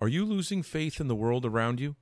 Are 0.00 0.08
you 0.08 0.24
losing 0.24 0.62
faith 0.62 0.98
in 0.98 1.08
the 1.08 1.14
world 1.14 1.44
around 1.44 1.78
you? 1.78 1.96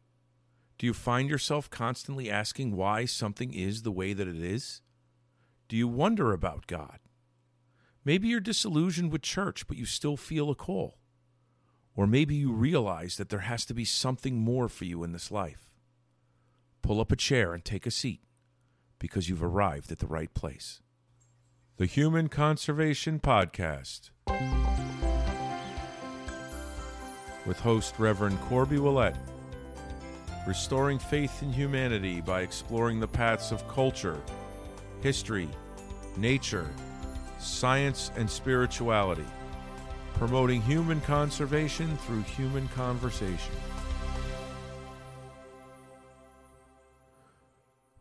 Do 0.78 0.86
you 0.86 0.94
find 0.94 1.28
yourself 1.28 1.68
constantly 1.68 2.30
asking 2.30 2.76
why 2.76 3.04
something 3.06 3.52
is 3.52 3.82
the 3.82 3.90
way 3.90 4.12
that 4.12 4.28
it 4.28 4.36
is? 4.36 4.82
Do 5.68 5.76
you 5.76 5.88
wonder 5.88 6.32
about 6.32 6.68
God? 6.68 7.00
Maybe 8.04 8.28
you're 8.28 8.38
disillusioned 8.38 9.10
with 9.10 9.22
church, 9.22 9.66
but 9.66 9.76
you 9.76 9.84
still 9.84 10.16
feel 10.16 10.48
a 10.48 10.54
call. 10.54 10.98
Or 11.96 12.06
maybe 12.06 12.36
you 12.36 12.52
realize 12.52 13.16
that 13.16 13.30
there 13.30 13.40
has 13.40 13.64
to 13.66 13.74
be 13.74 13.84
something 13.84 14.36
more 14.36 14.68
for 14.68 14.84
you 14.84 15.02
in 15.02 15.10
this 15.10 15.32
life. 15.32 15.68
Pull 16.82 17.00
up 17.00 17.10
a 17.10 17.16
chair 17.16 17.52
and 17.52 17.64
take 17.64 17.84
a 17.84 17.90
seat 17.90 18.22
because 19.00 19.28
you've 19.28 19.42
arrived 19.42 19.90
at 19.90 19.98
the 19.98 20.06
right 20.06 20.32
place. 20.32 20.80
The 21.76 21.86
Human 21.86 22.28
Conservation 22.28 23.18
Podcast 23.18 24.10
with 27.48 27.58
host 27.58 27.94
Reverend 27.98 28.38
Corby 28.42 28.76
Ouellette, 28.76 29.16
restoring 30.46 30.98
faith 30.98 31.42
in 31.42 31.50
humanity 31.50 32.20
by 32.20 32.42
exploring 32.42 33.00
the 33.00 33.08
paths 33.08 33.50
of 33.52 33.66
culture, 33.66 34.20
history, 35.00 35.48
nature, 36.18 36.68
science, 37.38 38.12
and 38.16 38.28
spirituality, 38.28 39.24
promoting 40.12 40.60
human 40.60 41.00
conservation 41.00 41.96
through 41.96 42.20
human 42.22 42.68
conversation. 42.68 43.54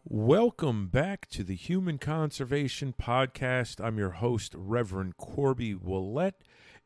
Welcome 0.03 0.87
back 0.87 1.29
to 1.29 1.43
the 1.43 1.55
Human 1.55 1.97
Conservation 1.97 2.93
Podcast. 2.99 3.83
I'm 3.83 3.97
your 3.97 4.11
host, 4.11 4.53
Reverend 4.57 5.15
Corby 5.15 5.73
Ouellette. 5.73 6.33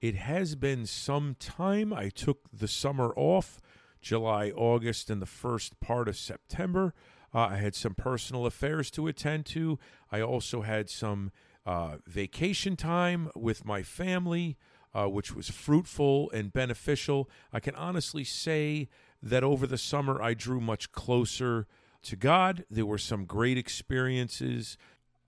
It 0.02 0.16
has 0.16 0.56
been 0.56 0.88
some 0.88 1.36
time. 1.40 1.94
I 1.94 2.10
took 2.10 2.50
the 2.52 2.68
summer 2.68 3.14
off, 3.16 3.62
July, 4.02 4.50
August, 4.50 5.12
and 5.12 5.22
the 5.22 5.28
first 5.28 5.80
part 5.80 6.08
of 6.08 6.18
September. 6.18 6.96
Uh, 7.34 7.50
I 7.52 7.58
had 7.58 7.76
some 7.76 7.94
personal 7.94 8.48
affairs 8.48 8.90
to 8.92 9.08
attend 9.08 9.46
to. 9.48 9.78
I 10.12 10.22
also 10.22 10.62
had 10.64 10.90
some 10.90 11.32
uh, 11.68 11.98
vacation 12.08 12.76
time 12.76 13.30
with 13.36 13.64
my 13.64 13.84
family, 13.84 14.58
uh, 14.92 15.08
which 15.08 15.36
was 15.36 15.52
fruitful 15.52 16.32
and 16.32 16.52
beneficial. 16.52 17.30
I 17.54 17.60
can 17.60 17.76
honestly 17.76 18.24
say 18.24 18.90
that 19.22 19.44
over 19.44 19.68
the 19.68 19.78
summer 19.78 20.20
I 20.20 20.34
drew 20.34 20.60
much 20.60 20.92
closer 20.92 21.68
to 22.02 22.16
God. 22.16 22.66
There 22.72 22.88
were 22.88 22.98
some 22.98 23.26
great 23.26 23.60
experiences. 23.60 24.78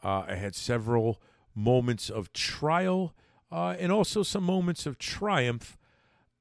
Uh, 0.04 0.24
I 0.28 0.34
had 0.34 0.56
several 0.56 1.22
moments 1.54 2.10
of 2.10 2.34
trial 2.34 3.14
uh, 3.54 3.76
and 3.80 3.92
also 3.92 4.24
some 4.24 4.44
moments 4.44 4.88
of 4.88 4.98
triumph. 4.98 5.78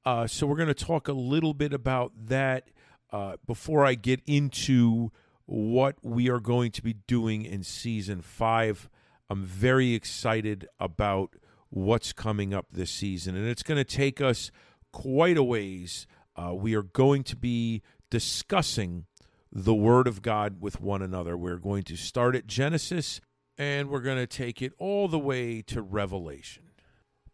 Uh, 0.04 0.26
so 0.26 0.46
we're 0.46 0.56
going 0.56 0.66
to 0.66 0.74
talk 0.74 1.08
a 1.08 1.12
little 1.12 1.52
bit 1.52 1.74
about 1.74 2.12
that 2.16 2.70
uh, 3.12 3.36
before 3.46 3.84
I 3.84 3.94
get 3.94 4.22
into 4.26 5.12
what 5.44 5.96
we 6.02 6.30
are 6.30 6.40
going 6.40 6.72
to 6.72 6.82
be 6.82 6.94
doing 7.06 7.44
in 7.44 7.62
season 7.62 8.22
five. 8.22 8.88
I'm 9.28 9.44
very 9.44 9.92
excited 9.92 10.66
about 10.80 11.36
what's 11.68 12.14
coming 12.14 12.54
up 12.54 12.68
this 12.72 12.90
season, 12.90 13.36
and 13.36 13.46
it's 13.46 13.62
going 13.62 13.78
to 13.78 13.84
take 13.84 14.22
us 14.22 14.50
quite 14.90 15.36
a 15.36 15.42
ways. 15.42 16.06
Uh, 16.34 16.54
we 16.54 16.74
are 16.74 16.82
going 16.82 17.24
to 17.24 17.36
be 17.36 17.82
discussing 18.08 19.04
the 19.52 19.74
Word 19.74 20.08
of 20.08 20.22
God 20.22 20.62
with 20.62 20.80
one 20.80 21.02
another. 21.02 21.36
We're 21.36 21.58
going 21.58 21.82
to 21.84 21.96
start 21.96 22.34
at 22.34 22.46
Genesis 22.46 23.20
and 23.58 23.90
we're 23.90 24.00
going 24.00 24.16
to 24.16 24.26
take 24.26 24.62
it 24.62 24.72
all 24.78 25.08
the 25.08 25.18
way 25.18 25.60
to 25.60 25.82
Revelation. 25.82 26.71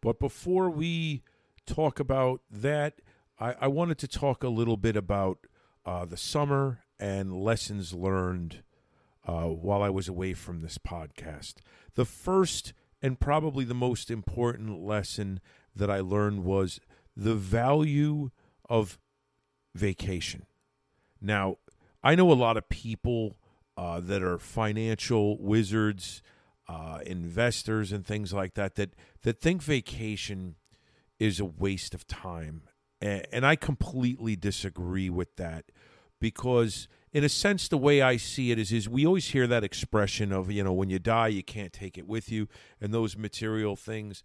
But 0.01 0.19
before 0.19 0.71
we 0.71 1.23
talk 1.67 2.01
about 2.01 2.41
that, 2.51 3.01
I, 3.39 3.55
I 3.61 3.69
wanted 3.69 3.99
to 3.99 4.09
talk 4.09 4.43
a 4.43 4.49
little 4.49 4.77
bit 4.77 4.97
about 4.97 5.39
uh, 5.85 6.05
the 6.05 6.17
summer 6.17 6.81
and 6.99 7.33
lessons 7.33 7.93
learned 7.93 8.63
uh, 9.27 9.45
while 9.45 9.83
I 9.83 9.91
was 9.91 10.09
away 10.09 10.35
from 10.35 10.61
this 10.61 10.79
podcast. 10.79 11.55
The 11.95 12.05
first 12.05 12.73
and 13.03 13.21
probably 13.21 13.65
the 13.65 13.75
most 13.75 14.11
important 14.11 14.83
lesson 14.83 15.41
that 15.75 15.91
I 15.91 16.01
learned 16.01 16.45
was 16.45 16.81
the 17.17 17.35
value 17.35 18.31
of 18.69 18.99
vacation. 19.75 20.47
Now, 21.21 21.59
I 22.03 22.15
know 22.15 22.33
a 22.33 22.35
lot 22.35 22.57
of 22.57 22.69
people 22.69 23.37
uh, 23.77 24.01
that 24.01 24.23
are 24.23 24.39
financial 24.39 25.39
wizards, 25.39 26.23
uh, 26.69 27.01
investors, 27.07 27.93
and 27.93 28.07
things 28.07 28.33
like 28.33 28.55
that 28.55 28.75
that 28.77 28.95
that 29.23 29.41
think 29.41 29.63
vacation 29.63 30.57
is 31.19 31.41
a 31.41 31.45
waste 31.45 31.95
of 31.95 32.07
time, 32.07 32.63
and, 33.01 33.27
and 33.33 33.47
I 33.47 33.57
completely 33.57 34.37
disagree 34.37 35.11
with 35.11 35.37
that 35.37 35.67
because 36.21 36.89
in 37.13 37.25
a 37.25 37.29
sense 37.29 37.69
the 37.69 37.79
way 37.79 38.03
i 38.03 38.17
see 38.17 38.51
it 38.51 38.59
is 38.59 38.73
is 38.73 38.89
we 38.89 39.07
always 39.07 39.29
hear 39.29 39.47
that 39.47 39.65
expression 39.65 40.33
of 40.33 40.51
you 40.51 40.63
know 40.63 40.73
when 40.73 40.91
you 40.91 40.99
die 40.99 41.29
you 41.29 41.43
can't 41.43 41.73
take 41.73 41.97
it 41.97 42.07
with 42.07 42.31
you 42.31 42.49
and 42.81 42.93
those 42.93 43.17
material 43.17 43.77
things. 43.77 44.23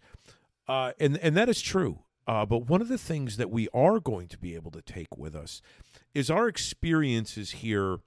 Uh, 0.66 0.92
and 0.98 1.18
and 1.18 1.36
that 1.36 1.48
is 1.48 1.60
true. 1.60 2.00
Uh, 2.26 2.46
but 2.46 2.68
one 2.68 2.80
of 2.80 2.88
the 2.88 2.98
things 2.98 3.36
that 3.36 3.50
we 3.50 3.68
are 3.74 4.00
going 4.00 4.28
to 4.28 4.38
be 4.38 4.54
able 4.54 4.70
to 4.70 4.80
take 4.80 5.16
with 5.16 5.34
us 5.34 5.60
is 6.14 6.30
our 6.30 6.48
experiences 6.48 7.50
here 7.52 7.98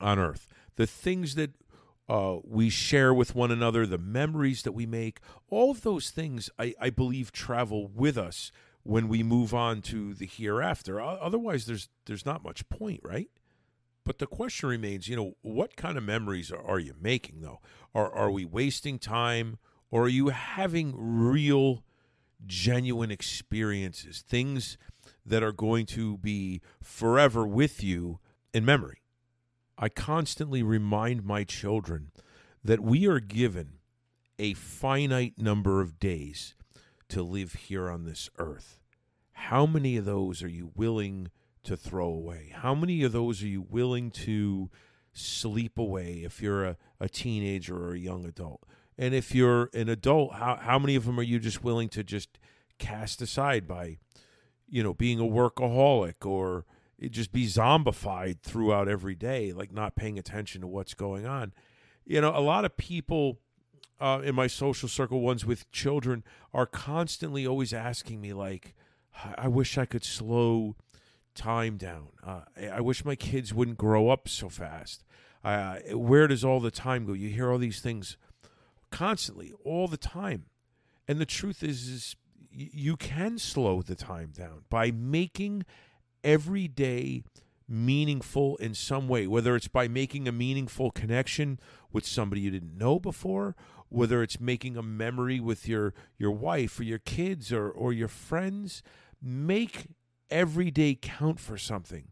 on 0.00 0.18
earth. 0.18 0.48
The 0.76 0.86
things 0.86 1.36
that 1.36 1.52
uh, 2.08 2.38
we 2.42 2.70
share 2.70 3.12
with 3.12 3.34
one 3.34 3.50
another 3.50 3.86
the 3.86 3.98
memories 3.98 4.62
that 4.62 4.72
we 4.72 4.86
make 4.86 5.20
all 5.50 5.70
of 5.70 5.82
those 5.82 6.10
things 6.10 6.48
I, 6.58 6.74
I 6.80 6.90
believe 6.90 7.32
travel 7.32 7.88
with 7.88 8.16
us 8.16 8.50
when 8.82 9.08
we 9.08 9.22
move 9.22 9.52
on 9.52 9.82
to 9.82 10.14
the 10.14 10.26
hereafter. 10.26 11.00
Otherwise, 11.00 11.66
there's 11.66 11.88
there's 12.06 12.24
not 12.24 12.42
much 12.42 12.68
point, 12.70 13.00
right? 13.04 13.28
But 14.04 14.18
the 14.18 14.26
question 14.26 14.70
remains, 14.70 15.06
you 15.06 15.16
know, 15.16 15.34
what 15.42 15.76
kind 15.76 15.98
of 15.98 16.02
memories 16.02 16.50
are, 16.50 16.62
are 16.62 16.78
you 16.78 16.94
making 16.98 17.42
though? 17.42 17.60
Are 17.94 18.10
are 18.10 18.30
we 18.30 18.46
wasting 18.46 18.98
time, 18.98 19.58
or 19.90 20.04
are 20.04 20.08
you 20.08 20.28
having 20.28 20.94
real, 20.96 21.84
genuine 22.46 23.10
experiences, 23.10 24.24
things 24.26 24.78
that 25.26 25.42
are 25.42 25.52
going 25.52 25.84
to 25.84 26.16
be 26.16 26.62
forever 26.82 27.46
with 27.46 27.82
you 27.82 28.18
in 28.54 28.64
memory? 28.64 29.02
I 29.78 29.88
constantly 29.88 30.62
remind 30.62 31.24
my 31.24 31.44
children 31.44 32.10
that 32.64 32.80
we 32.80 33.06
are 33.06 33.20
given 33.20 33.74
a 34.38 34.54
finite 34.54 35.38
number 35.38 35.80
of 35.80 36.00
days 36.00 36.54
to 37.08 37.22
live 37.22 37.52
here 37.52 37.88
on 37.88 38.04
this 38.04 38.28
earth. 38.38 38.80
How 39.32 39.66
many 39.66 39.96
of 39.96 40.04
those 40.04 40.42
are 40.42 40.48
you 40.48 40.72
willing 40.74 41.30
to 41.62 41.76
throw 41.76 42.06
away? 42.06 42.52
How 42.54 42.74
many 42.74 43.04
of 43.04 43.12
those 43.12 43.42
are 43.42 43.48
you 43.48 43.62
willing 43.62 44.10
to 44.10 44.68
sleep 45.12 45.78
away 45.78 46.22
if 46.24 46.42
you're 46.42 46.64
a, 46.64 46.76
a 46.98 47.08
teenager 47.08 47.76
or 47.76 47.94
a 47.94 47.98
young 47.98 48.24
adult? 48.24 48.64
And 48.98 49.14
if 49.14 49.32
you're 49.32 49.70
an 49.72 49.88
adult, 49.88 50.34
how, 50.34 50.56
how 50.60 50.78
many 50.80 50.96
of 50.96 51.06
them 51.06 51.20
are 51.20 51.24
you 51.24 51.38
just 51.38 51.62
willing 51.62 51.88
to 51.90 52.02
just 52.02 52.38
cast 52.78 53.22
aside 53.22 53.68
by, 53.68 53.98
you 54.68 54.82
know, 54.82 54.92
being 54.92 55.20
a 55.20 55.22
workaholic 55.22 56.26
or 56.26 56.66
just 57.00 57.32
be 57.32 57.46
zombified 57.46 58.40
throughout 58.40 58.88
every 58.88 59.14
day, 59.14 59.52
like 59.52 59.72
not 59.72 59.94
paying 59.94 60.18
attention 60.18 60.60
to 60.62 60.66
what's 60.66 60.94
going 60.94 61.26
on? 61.26 61.52
You 62.04 62.20
know, 62.20 62.36
a 62.36 62.40
lot 62.40 62.64
of 62.64 62.76
people 62.76 63.38
uh, 64.00 64.20
in 64.24 64.34
my 64.34 64.46
social 64.46 64.88
circle, 64.88 65.20
ones 65.20 65.44
with 65.44 65.70
children, 65.70 66.24
are 66.52 66.66
constantly 66.66 67.46
always 67.46 67.72
asking 67.72 68.20
me, 68.20 68.32
like, 68.32 68.74
I 69.36 69.48
wish 69.48 69.76
I 69.76 69.84
could 69.84 70.04
slow 70.04 70.76
time 71.34 71.76
down. 71.76 72.08
Uh, 72.24 72.40
I 72.72 72.80
wish 72.80 73.04
my 73.04 73.16
kids 73.16 73.52
wouldn't 73.52 73.78
grow 73.78 74.10
up 74.10 74.28
so 74.28 74.48
fast. 74.48 75.04
Uh, 75.44 75.78
where 75.92 76.26
does 76.26 76.44
all 76.44 76.60
the 76.60 76.70
time 76.70 77.06
go? 77.06 77.12
You 77.12 77.28
hear 77.28 77.50
all 77.50 77.58
these 77.58 77.80
things 77.80 78.16
constantly, 78.90 79.52
all 79.64 79.88
the 79.88 79.96
time. 79.96 80.46
And 81.06 81.18
the 81.18 81.26
truth 81.26 81.62
is, 81.62 81.88
is 81.88 82.16
you 82.50 82.96
can 82.96 83.38
slow 83.38 83.82
the 83.82 83.94
time 83.94 84.32
down 84.36 84.62
by 84.68 84.90
making 84.90 85.64
every 86.22 86.68
day 86.68 87.22
meaningful 87.68 88.56
in 88.56 88.74
some 88.74 89.08
way, 89.08 89.26
whether 89.26 89.54
it's 89.54 89.68
by 89.68 89.88
making 89.88 90.26
a 90.26 90.32
meaningful 90.32 90.90
connection 90.90 91.60
with 91.92 92.06
somebody 92.06 92.40
you 92.40 92.50
didn't 92.50 92.76
know 92.76 92.98
before, 92.98 93.54
whether 93.88 94.22
it's 94.22 94.40
making 94.40 94.76
a 94.76 94.82
memory 94.82 95.38
with 95.38 95.68
your, 95.68 95.92
your 96.16 96.30
wife 96.30 96.80
or 96.80 96.84
your 96.84 96.98
kids 96.98 97.52
or, 97.52 97.68
or 97.70 97.92
your 97.92 98.08
friends 98.08 98.82
make 99.22 99.88
every 100.30 100.70
day 100.70 100.98
count 101.00 101.38
for 101.38 101.58
something. 101.58 102.08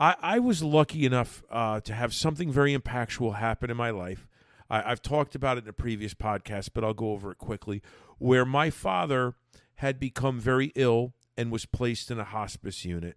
I, 0.00 0.16
I 0.20 0.38
was 0.38 0.62
lucky 0.62 1.06
enough 1.06 1.44
uh, 1.50 1.80
to 1.80 1.94
have 1.94 2.12
something 2.12 2.50
very 2.50 2.76
impactful 2.76 3.36
happen 3.36 3.70
in 3.70 3.76
my 3.76 3.90
life. 3.90 4.26
I, 4.68 4.90
I've 4.90 5.02
talked 5.02 5.34
about 5.34 5.58
it 5.58 5.64
in 5.64 5.70
a 5.70 5.74
previous 5.74 6.14
podcast, 6.14 6.70
but 6.74 6.82
I'll 6.82 6.94
go 6.94 7.12
over 7.12 7.30
it 7.30 7.38
quickly. 7.38 7.82
Where 8.18 8.44
my 8.44 8.70
father 8.70 9.34
had 9.76 10.00
become 10.00 10.40
very 10.40 10.72
ill 10.74 11.14
and 11.36 11.50
was 11.50 11.66
placed 11.66 12.10
in 12.10 12.18
a 12.18 12.24
hospice 12.24 12.84
unit. 12.84 13.16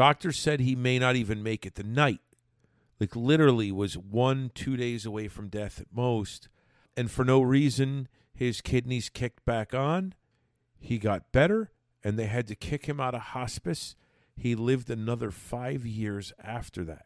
Doctors 0.00 0.38
said 0.38 0.60
he 0.60 0.74
may 0.74 0.98
not 0.98 1.14
even 1.14 1.42
make 1.42 1.66
it 1.66 1.74
the 1.74 1.82
night. 1.82 2.22
Like 2.98 3.14
literally 3.14 3.70
was 3.70 3.98
one, 3.98 4.50
two 4.54 4.74
days 4.74 5.04
away 5.04 5.28
from 5.28 5.50
death 5.50 5.78
at 5.78 5.94
most. 5.94 6.48
And 6.96 7.10
for 7.10 7.22
no 7.22 7.42
reason, 7.42 8.08
his 8.32 8.62
kidneys 8.62 9.10
kicked 9.10 9.44
back 9.44 9.74
on. 9.74 10.14
He 10.78 10.96
got 10.96 11.32
better 11.32 11.70
and 12.02 12.18
they 12.18 12.28
had 12.28 12.46
to 12.46 12.54
kick 12.54 12.86
him 12.86 12.98
out 12.98 13.14
of 13.14 13.20
hospice, 13.20 13.94
he 14.34 14.54
lived 14.54 14.88
another 14.88 15.30
five 15.30 15.84
years 15.84 16.32
after 16.42 16.82
that. 16.84 17.04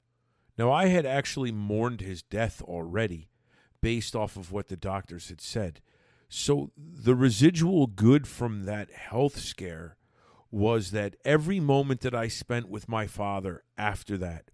Now, 0.57 0.71
I 0.71 0.87
had 0.87 1.05
actually 1.05 1.51
mourned 1.51 2.01
his 2.01 2.23
death 2.23 2.63
already 2.63 3.29
based 3.81 4.15
off 4.15 4.37
of 4.37 4.53
what 4.53 4.69
the 4.69 4.77
doctors 4.77 5.31
had 5.31 5.41
said. 5.41 5.81
So, 6.29 6.71
the 6.77 7.17
residual 7.17 7.89
good 7.89 8.29
from 8.29 8.67
that 8.67 8.93
health 8.93 9.41
scare 9.41 9.97
was 10.55 10.93
that 10.93 11.17
every 11.25 11.59
moment 11.59 12.01
that 12.03 12.15
I 12.15 12.29
spent 12.29 12.69
with 12.69 12.89
my 12.89 13.09
father 13.09 13.65
after 13.77 14.17
that, 14.19 14.53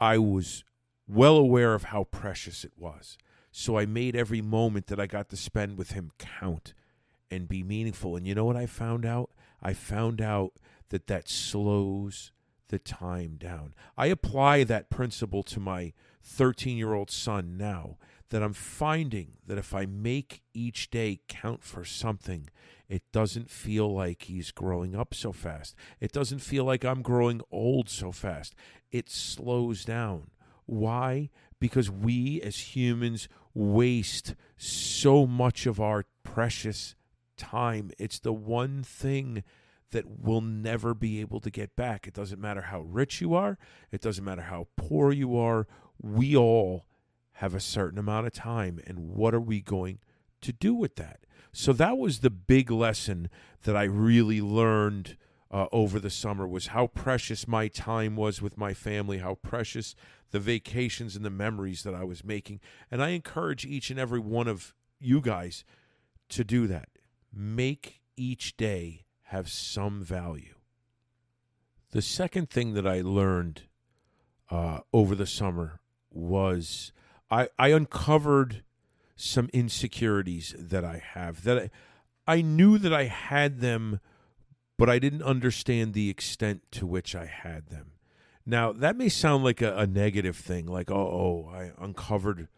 I 0.00 0.16
was 0.16 0.62
well 1.08 1.36
aware 1.36 1.74
of 1.74 1.84
how 1.84 2.04
precious 2.04 2.64
it 2.64 2.70
was. 2.76 3.18
So 3.50 3.76
I 3.76 3.84
made 3.84 4.14
every 4.14 4.40
moment 4.40 4.86
that 4.86 5.00
I 5.00 5.06
got 5.06 5.28
to 5.30 5.36
spend 5.36 5.76
with 5.76 5.90
him 5.90 6.12
count 6.18 6.72
and 7.32 7.48
be 7.48 7.64
meaningful. 7.64 8.14
And 8.14 8.28
you 8.28 8.34
know 8.36 8.44
what 8.44 8.54
I 8.54 8.66
found 8.66 9.04
out? 9.04 9.30
I 9.60 9.72
found 9.72 10.20
out 10.20 10.52
that 10.90 11.08
that 11.08 11.28
slows 11.28 12.30
the 12.68 12.78
time 12.78 13.34
down. 13.36 13.74
I 13.98 14.06
apply 14.06 14.62
that 14.62 14.88
principle 14.88 15.42
to 15.42 15.58
my 15.58 15.92
13 16.22 16.76
year 16.76 16.94
old 16.94 17.10
son 17.10 17.56
now 17.56 17.96
that 18.28 18.40
I'm 18.40 18.52
finding 18.52 19.38
that 19.48 19.58
if 19.58 19.74
I 19.74 19.84
make 19.84 20.42
each 20.54 20.90
day 20.90 21.22
count 21.26 21.64
for 21.64 21.84
something, 21.84 22.48
it 22.90 23.02
doesn't 23.12 23.48
feel 23.48 23.94
like 23.94 24.22
he's 24.22 24.50
growing 24.50 24.96
up 24.96 25.14
so 25.14 25.32
fast. 25.32 25.76
It 26.00 26.10
doesn't 26.10 26.40
feel 26.40 26.64
like 26.64 26.84
I'm 26.84 27.02
growing 27.02 27.40
old 27.52 27.88
so 27.88 28.10
fast. 28.10 28.54
It 28.90 29.08
slows 29.08 29.84
down. 29.84 30.30
Why? 30.66 31.30
Because 31.60 31.88
we 31.88 32.42
as 32.42 32.74
humans 32.74 33.28
waste 33.54 34.34
so 34.56 35.24
much 35.24 35.66
of 35.66 35.80
our 35.80 36.04
precious 36.24 36.96
time. 37.36 37.92
It's 37.96 38.18
the 38.18 38.32
one 38.32 38.82
thing 38.82 39.44
that 39.92 40.04
we'll 40.06 40.40
never 40.40 40.92
be 40.92 41.20
able 41.20 41.38
to 41.40 41.50
get 41.50 41.76
back. 41.76 42.08
It 42.08 42.14
doesn't 42.14 42.40
matter 42.40 42.62
how 42.62 42.80
rich 42.80 43.20
you 43.20 43.34
are, 43.34 43.56
it 43.92 44.00
doesn't 44.00 44.24
matter 44.24 44.42
how 44.42 44.66
poor 44.76 45.12
you 45.12 45.36
are. 45.36 45.68
We 46.02 46.36
all 46.36 46.86
have 47.34 47.54
a 47.54 47.60
certain 47.60 47.98
amount 47.98 48.26
of 48.26 48.32
time. 48.32 48.80
And 48.84 49.10
what 49.10 49.32
are 49.32 49.40
we 49.40 49.60
going 49.60 50.00
to 50.42 50.52
do 50.52 50.74
with 50.74 50.96
that? 50.96 51.20
So 51.52 51.72
that 51.74 51.98
was 51.98 52.20
the 52.20 52.30
big 52.30 52.70
lesson 52.70 53.28
that 53.62 53.76
I 53.76 53.84
really 53.84 54.40
learned 54.40 55.16
uh, 55.50 55.66
over 55.72 55.98
the 55.98 56.10
summer 56.10 56.46
was 56.46 56.68
how 56.68 56.86
precious 56.86 57.48
my 57.48 57.66
time 57.68 58.14
was 58.14 58.40
with 58.40 58.56
my 58.56 58.72
family, 58.72 59.18
how 59.18 59.34
precious 59.34 59.96
the 60.30 60.38
vacations 60.38 61.16
and 61.16 61.24
the 61.24 61.30
memories 61.30 61.82
that 61.82 61.94
I 61.94 62.04
was 62.04 62.24
making. 62.24 62.60
And 62.90 63.02
I 63.02 63.10
encourage 63.10 63.66
each 63.66 63.90
and 63.90 63.98
every 63.98 64.20
one 64.20 64.46
of 64.46 64.74
you 65.00 65.20
guys 65.20 65.64
to 66.28 66.44
do 66.44 66.68
that. 66.68 66.88
Make 67.32 68.00
each 68.16 68.56
day 68.56 69.06
have 69.24 69.48
some 69.48 70.02
value. 70.04 70.54
The 71.90 72.02
second 72.02 72.50
thing 72.50 72.74
that 72.74 72.86
I 72.86 73.00
learned 73.00 73.62
uh, 74.50 74.80
over 74.92 75.16
the 75.16 75.26
summer 75.26 75.80
was 76.10 76.92
I, 77.30 77.48
I 77.58 77.68
uncovered 77.68 78.62
some 79.20 79.48
insecurities 79.52 80.54
that 80.58 80.84
I 80.84 81.02
have 81.14 81.44
that 81.44 81.58
I, 81.58 81.70
I 82.26 82.42
knew 82.42 82.78
that 82.78 82.92
I 82.92 83.04
had 83.04 83.60
them, 83.60 84.00
but 84.78 84.88
I 84.88 84.98
didn't 84.98 85.22
understand 85.22 85.92
the 85.92 86.10
extent 86.10 86.62
to 86.72 86.86
which 86.86 87.14
I 87.14 87.26
had 87.26 87.68
them. 87.68 87.92
Now 88.46 88.72
that 88.72 88.96
may 88.96 89.08
sound 89.08 89.44
like 89.44 89.62
a, 89.62 89.76
a 89.76 89.86
negative 89.86 90.36
thing, 90.36 90.66
like 90.66 90.90
oh, 90.90 91.46
oh, 91.46 91.50
I 91.52 91.72
uncovered 91.82 92.48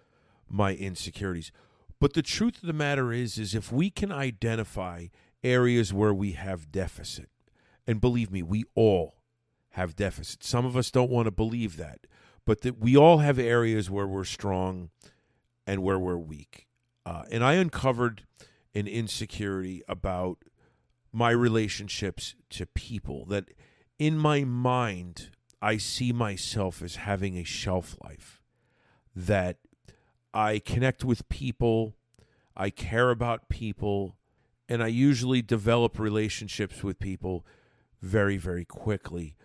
my 0.49 0.75
insecurities. 0.75 1.53
But 2.01 2.15
the 2.15 2.23
truth 2.23 2.57
of 2.57 2.67
the 2.67 2.73
matter 2.73 3.13
is, 3.13 3.39
is 3.39 3.55
if 3.55 3.71
we 3.71 3.89
can 3.89 4.11
identify 4.11 5.07
areas 5.45 5.93
where 5.93 6.15
we 6.15 6.33
have 6.33 6.73
deficit. 6.73 7.29
And 7.87 8.01
believe 8.01 8.31
me, 8.31 8.43
we 8.43 8.65
all 8.75 9.17
have 9.71 9.97
deficits. 9.97 10.49
Some 10.49 10.65
of 10.65 10.77
us 10.77 10.91
don't 10.91 11.11
want 11.11 11.27
to 11.27 11.33
believe 11.33 11.77
that, 11.77 12.07
but 12.45 12.61
that 12.63 12.79
we 12.79 12.97
all 12.97 13.19
have 13.19 13.39
areas 13.39 13.91
where 13.91 14.07
we're 14.07 14.25
strong 14.25 14.91
and 15.67 15.83
where 15.83 15.99
we're 15.99 16.17
weak. 16.17 16.67
Uh, 17.05 17.25
and 17.31 17.45
I 17.45 17.55
uncovered 17.55 18.27
an 18.75 18.87
insecurity 18.87 19.83
about 19.89 20.39
my 21.13 21.31
relationships 21.31 22.35
to 22.51 22.67
people 22.67 23.27
that 23.27 23.51
in 23.99 24.19
my 24.19 24.45
mind, 24.45 25.31
I 25.61 25.77
see 25.77 26.13
myself 26.13 26.83
as 26.83 26.97
having 26.97 27.37
a 27.37 27.45
shelf 27.45 27.97
life, 28.03 28.41
that 29.15 29.59
I 30.35 30.59
connect 30.59 31.05
with 31.05 31.29
people, 31.29 31.95
I 32.57 32.71
care 32.71 33.11
about 33.11 33.49
people, 33.49 34.17
and 34.69 34.83
I 34.83 34.89
usually 34.89 35.43
develop 35.43 35.99
relationships 35.99 36.83
with 36.83 36.99
people 36.99 37.45
very, 38.01 38.39
very 38.39 38.65
quickly. 38.65 39.37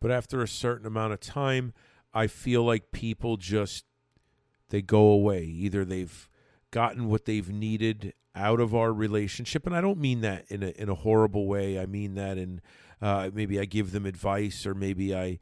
But 0.00 0.10
after 0.10 0.42
a 0.42 0.48
certain 0.48 0.86
amount 0.86 1.12
of 1.12 1.20
time, 1.20 1.72
I 2.12 2.26
feel 2.26 2.62
like 2.64 2.92
people 2.92 3.36
just 3.36 3.84
they 4.74 4.82
go 4.82 5.06
away. 5.06 5.44
Either 5.44 5.84
they've 5.84 6.28
gotten 6.72 7.06
what 7.06 7.26
they've 7.26 7.48
needed 7.48 8.12
out 8.34 8.58
of 8.58 8.74
our 8.74 8.92
relationship, 8.92 9.66
and 9.66 9.76
I 9.76 9.80
don't 9.80 10.00
mean 10.00 10.20
that 10.22 10.46
in 10.48 10.64
a 10.64 10.70
in 10.70 10.88
a 10.88 10.96
horrible 10.96 11.46
way. 11.46 11.78
I 11.78 11.86
mean 11.86 12.14
that 12.14 12.38
in 12.38 12.60
uh, 13.00 13.30
maybe 13.32 13.60
I 13.60 13.66
give 13.66 13.92
them 13.92 14.04
advice, 14.04 14.66
or 14.66 14.74
maybe 14.74 15.14
I 15.14 15.38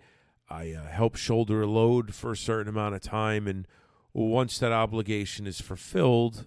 I 0.50 0.72
uh, 0.72 0.86
help 0.86 1.16
shoulder 1.16 1.62
a 1.62 1.66
load 1.66 2.14
for 2.14 2.32
a 2.32 2.36
certain 2.36 2.68
amount 2.68 2.94
of 2.94 3.00
time, 3.00 3.48
and 3.48 3.66
once 4.12 4.58
that 4.58 4.70
obligation 4.70 5.46
is 5.46 5.62
fulfilled, 5.62 6.46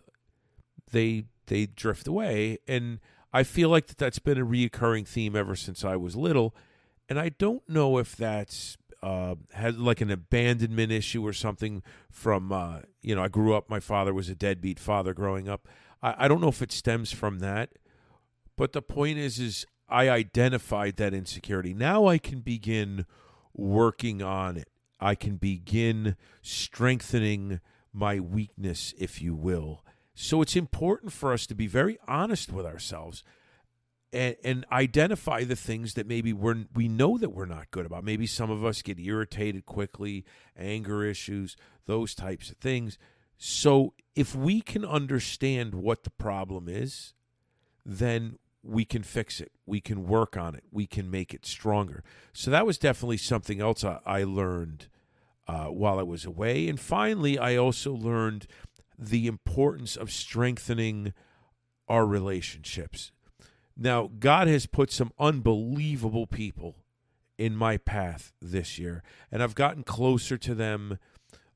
they 0.92 1.26
they 1.48 1.66
drift 1.66 2.08
away. 2.08 2.60
And 2.68 3.00
I 3.34 3.42
feel 3.42 3.70
like 3.70 3.88
that 3.88 3.98
that's 3.98 4.20
been 4.20 4.38
a 4.38 4.46
reoccurring 4.46 5.08
theme 5.08 5.36
ever 5.36 5.56
since 5.56 5.84
I 5.84 5.96
was 5.96 6.16
little. 6.16 6.56
And 7.10 7.20
I 7.20 7.30
don't 7.30 7.68
know 7.68 7.98
if 7.98 8.16
that's 8.16 8.78
uh, 9.06 9.36
had 9.54 9.78
like 9.78 10.02
an 10.02 10.10
abandonment 10.10 10.92
issue 10.92 11.24
or 11.24 11.32
something 11.32 11.84
from, 12.12 12.52
uh, 12.52 12.80
you 13.04 13.14
know, 13.14 13.22
I 13.22 13.28
grew 13.28 13.54
up, 13.54 13.70
my 13.70 13.80
father 13.80 14.16
was 14.16 14.30
a 14.30 14.36
deadbeat 14.36 14.80
father 14.80 15.14
growing 15.14 15.48
up. 15.48 15.68
I, 16.02 16.16
I 16.26 16.28
don't 16.28 16.42
know 16.42 16.48
if 16.48 16.64
it 16.64 16.72
stems 16.72 17.12
from 17.12 17.38
that. 17.38 17.74
But 18.58 18.74
the 18.74 18.82
point 18.82 19.20
is, 19.20 19.38
is 19.38 19.68
I 19.88 20.10
identified 20.10 20.96
that 20.96 21.14
insecurity. 21.14 21.72
Now 21.72 22.08
I 22.08 22.18
can 22.18 22.40
begin 22.40 23.06
working 23.54 24.24
on 24.24 24.58
it. 24.58 24.70
I 25.00 25.14
can 25.14 25.36
begin 25.36 26.16
strengthening 26.42 27.60
my 27.94 28.20
weakness, 28.20 28.96
if 28.98 29.22
you 29.22 29.36
will. 29.36 29.86
So 30.16 30.42
it's 30.42 30.56
important 30.56 31.12
for 31.14 31.32
us 31.32 31.46
to 31.46 31.54
be 31.54 31.68
very 31.68 32.00
honest 32.08 32.52
with 32.52 32.66
ourselves 32.66 33.24
and, 34.16 34.36
and 34.44 34.66
identify 34.72 35.44
the 35.44 35.56
things 35.56 35.94
that 35.96 36.08
maybe 36.08 36.32
we're 36.34 36.66
we 36.74 36.88
know 36.88 37.18
that 37.18 37.30
we're 37.30 37.46
not 37.46 37.70
good 37.72 37.86
about. 37.86 38.04
Maybe 38.04 38.26
some 38.26 38.50
of 38.50 38.64
us 38.64 38.82
get 38.82 39.00
irritated 39.00 39.66
quickly, 39.66 40.26
anger 40.58 41.04
issues, 41.04 41.56
those 41.86 42.16
types 42.16 42.50
of 42.50 42.58
things. 42.58 42.98
So 43.38 43.94
if 44.16 44.34
we 44.34 44.62
can 44.62 44.86
understand 44.86 45.76
what 45.76 46.04
the 46.04 46.10
problem 46.10 46.70
is, 46.70 47.14
then 47.86 48.40
we 48.64 48.86
can 48.86 49.04
fix 49.04 49.42
it. 49.42 49.52
We 49.66 49.82
can 49.82 50.08
work 50.08 50.38
on 50.38 50.56
it. 50.56 50.64
We 50.72 50.88
can 50.88 51.12
make 51.12 51.34
it 51.34 51.46
stronger. 51.46 52.04
So 52.34 52.50
that 52.52 52.66
was 52.66 52.78
definitely 52.78 53.18
something 53.18 53.60
else 53.60 53.84
I, 53.84 54.00
I 54.06 54.24
learned 54.24 54.88
uh, 55.48 55.66
while 55.66 56.00
I 56.00 56.04
was 56.04 56.26
away. 56.26 56.68
And 56.68 56.80
finally, 56.80 57.38
I 57.38 57.58
also 57.58 57.94
learned 57.94 58.48
the 58.98 59.28
importance 59.28 59.96
of 59.96 60.10
strengthening 60.10 61.14
our 61.88 62.06
relationships. 62.06 63.12
Now, 63.78 64.10
God 64.20 64.48
has 64.48 64.66
put 64.66 64.92
some 64.92 65.12
unbelievable 65.20 66.28
people 66.28 66.78
in 67.38 67.56
my 67.56 67.78
path 67.78 68.32
this 68.42 68.80
year, 68.80 69.04
and 69.32 69.44
I've 69.44 69.56
gotten 69.56 69.84
closer 69.84 70.38
to 70.38 70.56
them 70.56 71.00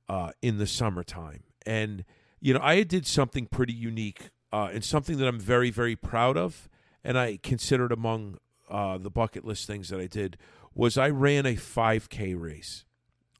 uh, 0.09 0.31
in 0.41 0.57
the 0.57 0.67
summertime. 0.67 1.43
And, 1.65 2.03
you 2.41 2.53
know, 2.53 2.59
I 2.61 2.83
did 2.83 3.05
something 3.05 3.45
pretty 3.45 3.73
unique 3.73 4.29
uh, 4.51 4.69
and 4.73 4.83
something 4.83 5.17
that 5.17 5.27
I'm 5.27 5.39
very, 5.39 5.69
very 5.69 5.95
proud 5.95 6.35
of, 6.37 6.67
and 7.03 7.17
I 7.17 7.39
considered 7.41 7.91
among 7.91 8.37
uh, 8.69 8.97
the 8.97 9.09
bucket 9.09 9.45
list 9.45 9.67
things 9.67 9.89
that 9.89 9.99
I 9.99 10.07
did 10.07 10.37
was 10.75 10.97
I 10.97 11.09
ran 11.09 11.45
a 11.45 11.55
5K 11.55 12.39
race 12.39 12.85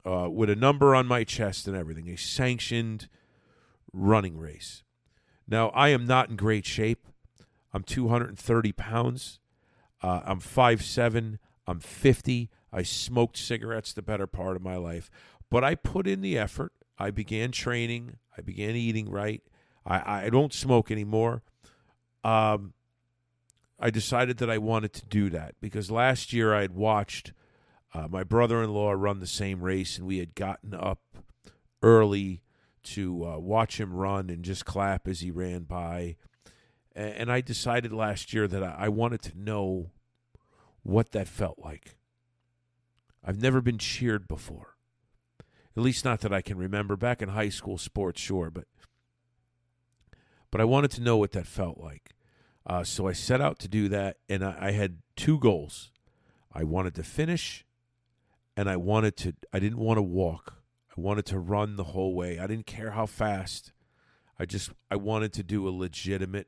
uh, 0.06 0.30
with 0.30 0.50
a 0.50 0.56
number 0.56 0.96
on 0.96 1.06
my 1.06 1.24
chest 1.24 1.68
and 1.68 1.76
everything, 1.76 2.10
a 2.10 2.18
sanctioned 2.18 3.08
running 3.94 4.38
race. 4.38 4.84
Now, 5.48 5.70
I 5.70 5.90
am 5.90 6.06
not 6.06 6.30
in 6.30 6.36
great 6.36 6.66
shape. 6.66 7.08
I'm 7.74 7.84
230 7.84 8.72
pounds. 8.74 9.40
Uh, 10.02 10.22
I'm 10.26 10.40
5'7. 10.40 11.38
I'm 11.68 11.80
50. 11.80 12.50
I 12.72 12.84
smoked 12.84 13.38
cigarettes 13.38 13.94
the 13.94 14.02
better 14.02 14.28
part 14.28 14.56
of 14.56 14.62
my 14.62 14.76
life. 14.76 15.10
But 15.50 15.64
I 15.64 15.76
put 15.76 16.08
in 16.08 16.22
the 16.22 16.38
effort. 16.38 16.74
I 16.98 17.12
began 17.12 17.52
training. 17.52 18.18
I 18.38 18.42
began 18.42 18.76
eating 18.76 19.10
right. 19.10 19.42
I, 19.86 20.26
I 20.26 20.30
don't 20.30 20.54
smoke 20.54 20.92
anymore. 20.92 21.44
Um, 22.24 22.74
I 23.80 23.90
decided 23.90 24.38
that 24.38 24.50
I 24.50 24.58
wanted 24.58 24.94
to 24.94 25.06
do 25.06 25.30
that 25.30 25.56
because 25.62 25.90
last 25.90 26.34
year 26.34 26.54
I 26.54 26.62
had 26.62 26.76
watched 26.76 27.34
uh, 27.94 28.08
my 28.10 28.24
brother 28.24 28.62
in 28.62 28.74
law 28.74 28.92
run 28.92 29.20
the 29.20 29.28
same 29.28 29.62
race, 29.62 29.98
and 29.98 30.06
we 30.06 30.20
had 30.20 30.36
gotten 30.36 30.74
up 30.74 31.02
early 31.82 32.42
to 32.84 33.26
uh, 33.26 33.38
watch 33.38 33.80
him 33.80 33.94
run 33.94 34.30
and 34.30 34.44
just 34.44 34.66
clap 34.66 35.08
as 35.08 35.22
he 35.22 35.32
ran 35.32 35.64
by. 35.64 36.18
And 37.00 37.32
I 37.32 37.40
decided 37.40 37.94
last 37.94 38.34
year 38.34 38.46
that 38.48 38.62
I 38.62 38.90
wanted 38.90 39.22
to 39.22 39.40
know 39.40 39.92
what 40.84 41.12
that 41.12 41.30
felt 41.30 41.58
like. 41.58 41.96
I've 43.24 43.42
never 43.42 43.62
been 43.62 43.78
cheered 43.78 44.28
before. 44.28 44.76
At 45.78 45.84
least 45.84 46.04
not 46.04 46.20
that 46.22 46.34
I 46.34 46.42
can 46.42 46.58
remember. 46.58 46.98
Back 46.98 47.22
in 47.22 47.30
high 47.30 47.50
school 47.50 47.78
sports, 47.78 48.20
sure, 48.20 48.50
but 48.52 48.66
but 50.52 50.60
I 50.60 50.66
wanted 50.66 50.92
to 50.92 51.02
know 51.02 51.16
what 51.16 51.32
that 51.34 51.48
felt 51.48 51.78
like. 51.78 52.16
Uh, 52.66 52.84
so 52.84 53.08
I 53.08 53.14
set 53.14 53.40
out 53.40 53.60
to 53.60 53.70
do 53.70 53.88
that, 53.90 54.18
and 54.28 54.44
I, 54.44 54.58
I 54.60 54.72
had 54.72 54.98
two 55.16 55.40
goals. 55.40 55.92
I 56.52 56.64
wanted 56.64 56.96
to 56.96 57.04
finish, 57.04 57.66
and 58.58 58.70
I 58.70 58.76
wanted 58.76 59.16
to. 59.18 59.36
I 59.54 59.60
didn't 59.60 59.80
want 59.80 60.00
to 60.00 60.02
walk. 60.02 60.56
I 60.98 61.00
wanted 61.00 61.26
to 61.28 61.40
run 61.40 61.78
the 61.78 61.86
whole 61.86 62.14
way. 62.14 62.40
I 62.40 62.48
didn't 62.48 62.66
care 62.66 62.92
how 62.92 63.06
fast. 63.06 63.72
I 64.38 64.46
just 64.46 64.72
I 64.92 64.98
wanted 64.98 65.32
to 65.34 65.44
do 65.44 65.66
a 65.66 65.72
legitimate 65.72 66.48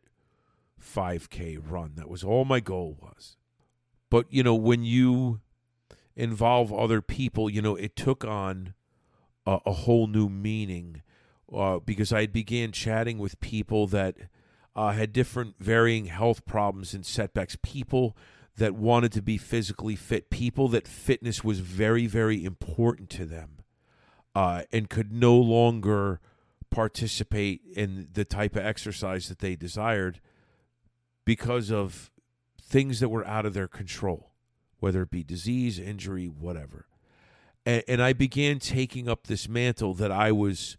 5K 0.81 1.59
run. 1.61 1.93
That 1.95 2.09
was 2.09 2.23
all 2.23 2.45
my 2.45 2.59
goal 2.59 2.97
was. 3.01 3.37
But 4.09 4.27
you 4.29 4.43
know, 4.43 4.55
when 4.55 4.83
you 4.83 5.41
involve 6.15 6.73
other 6.73 7.01
people, 7.01 7.49
you 7.49 7.61
know, 7.61 7.75
it 7.75 7.95
took 7.95 8.25
on 8.25 8.73
a, 9.45 9.59
a 9.65 9.71
whole 9.71 10.07
new 10.07 10.29
meaning 10.29 11.01
uh, 11.53 11.79
because 11.79 12.13
I 12.13 12.27
began 12.27 12.71
chatting 12.71 13.17
with 13.17 13.39
people 13.39 13.87
that 13.87 14.17
uh, 14.75 14.91
had 14.91 15.13
different 15.13 15.55
varying 15.59 16.05
health 16.05 16.45
problems 16.45 16.93
and 16.93 17.05
setbacks, 17.05 17.57
people 17.61 18.15
that 18.57 18.75
wanted 18.75 19.11
to 19.13 19.21
be 19.21 19.37
physically 19.37 19.95
fit, 19.95 20.29
people 20.29 20.67
that 20.69 20.87
fitness 20.87 21.43
was 21.43 21.59
very, 21.59 22.05
very 22.07 22.43
important 22.43 23.09
to 23.09 23.25
them 23.25 23.59
uh, 24.35 24.63
and 24.71 24.89
could 24.89 25.11
no 25.11 25.35
longer 25.35 26.19
participate 26.69 27.61
in 27.75 28.07
the 28.13 28.23
type 28.23 28.55
of 28.55 28.65
exercise 28.65 29.27
that 29.27 29.39
they 29.39 29.55
desired 29.55 30.21
because 31.25 31.71
of 31.71 32.11
things 32.61 32.99
that 32.99 33.09
were 33.09 33.25
out 33.27 33.45
of 33.45 33.53
their 33.53 33.67
control, 33.67 34.31
whether 34.79 35.03
it 35.03 35.11
be 35.11 35.23
disease, 35.23 35.79
injury, 35.79 36.25
whatever. 36.25 36.87
And, 37.65 37.83
and 37.87 38.01
I 38.01 38.13
began 38.13 38.59
taking 38.59 39.07
up 39.07 39.27
this 39.27 39.47
mantle 39.47 39.93
that 39.95 40.11
I 40.11 40.31
was 40.31 40.77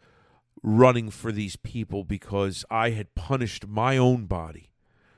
running 0.63 1.11
for 1.11 1.33
these 1.33 1.57
people 1.57 2.05
because 2.05 2.65
I 2.71 2.91
had 2.91 3.15
punished 3.15 3.67
my 3.67 3.97
own 3.97 4.27
body 4.27 4.71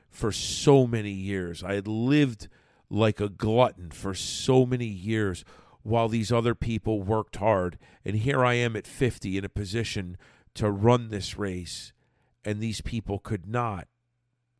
for 0.09 0.31
so 0.31 0.87
many 0.87 1.11
years. 1.11 1.63
I 1.63 1.75
had 1.75 1.87
lived 1.87 2.47
like 2.89 3.19
a 3.19 3.29
glutton 3.29 3.91
for 3.91 4.13
so 4.13 4.65
many 4.65 4.85
years 4.85 5.43
while 5.83 6.07
these 6.07 6.31
other 6.31 6.55
people 6.55 7.01
worked 7.01 7.35
hard. 7.35 7.77
And 8.03 8.17
here 8.17 8.43
I 8.43 8.53
am 8.55 8.75
at 8.75 8.87
50 8.87 9.37
in 9.37 9.45
a 9.45 9.49
position 9.49 10.17
to 10.55 10.71
run 10.71 11.09
this 11.09 11.37
race, 11.37 11.91
and 12.43 12.59
these 12.59 12.81
people 12.81 13.19
could 13.19 13.45
not 13.45 13.87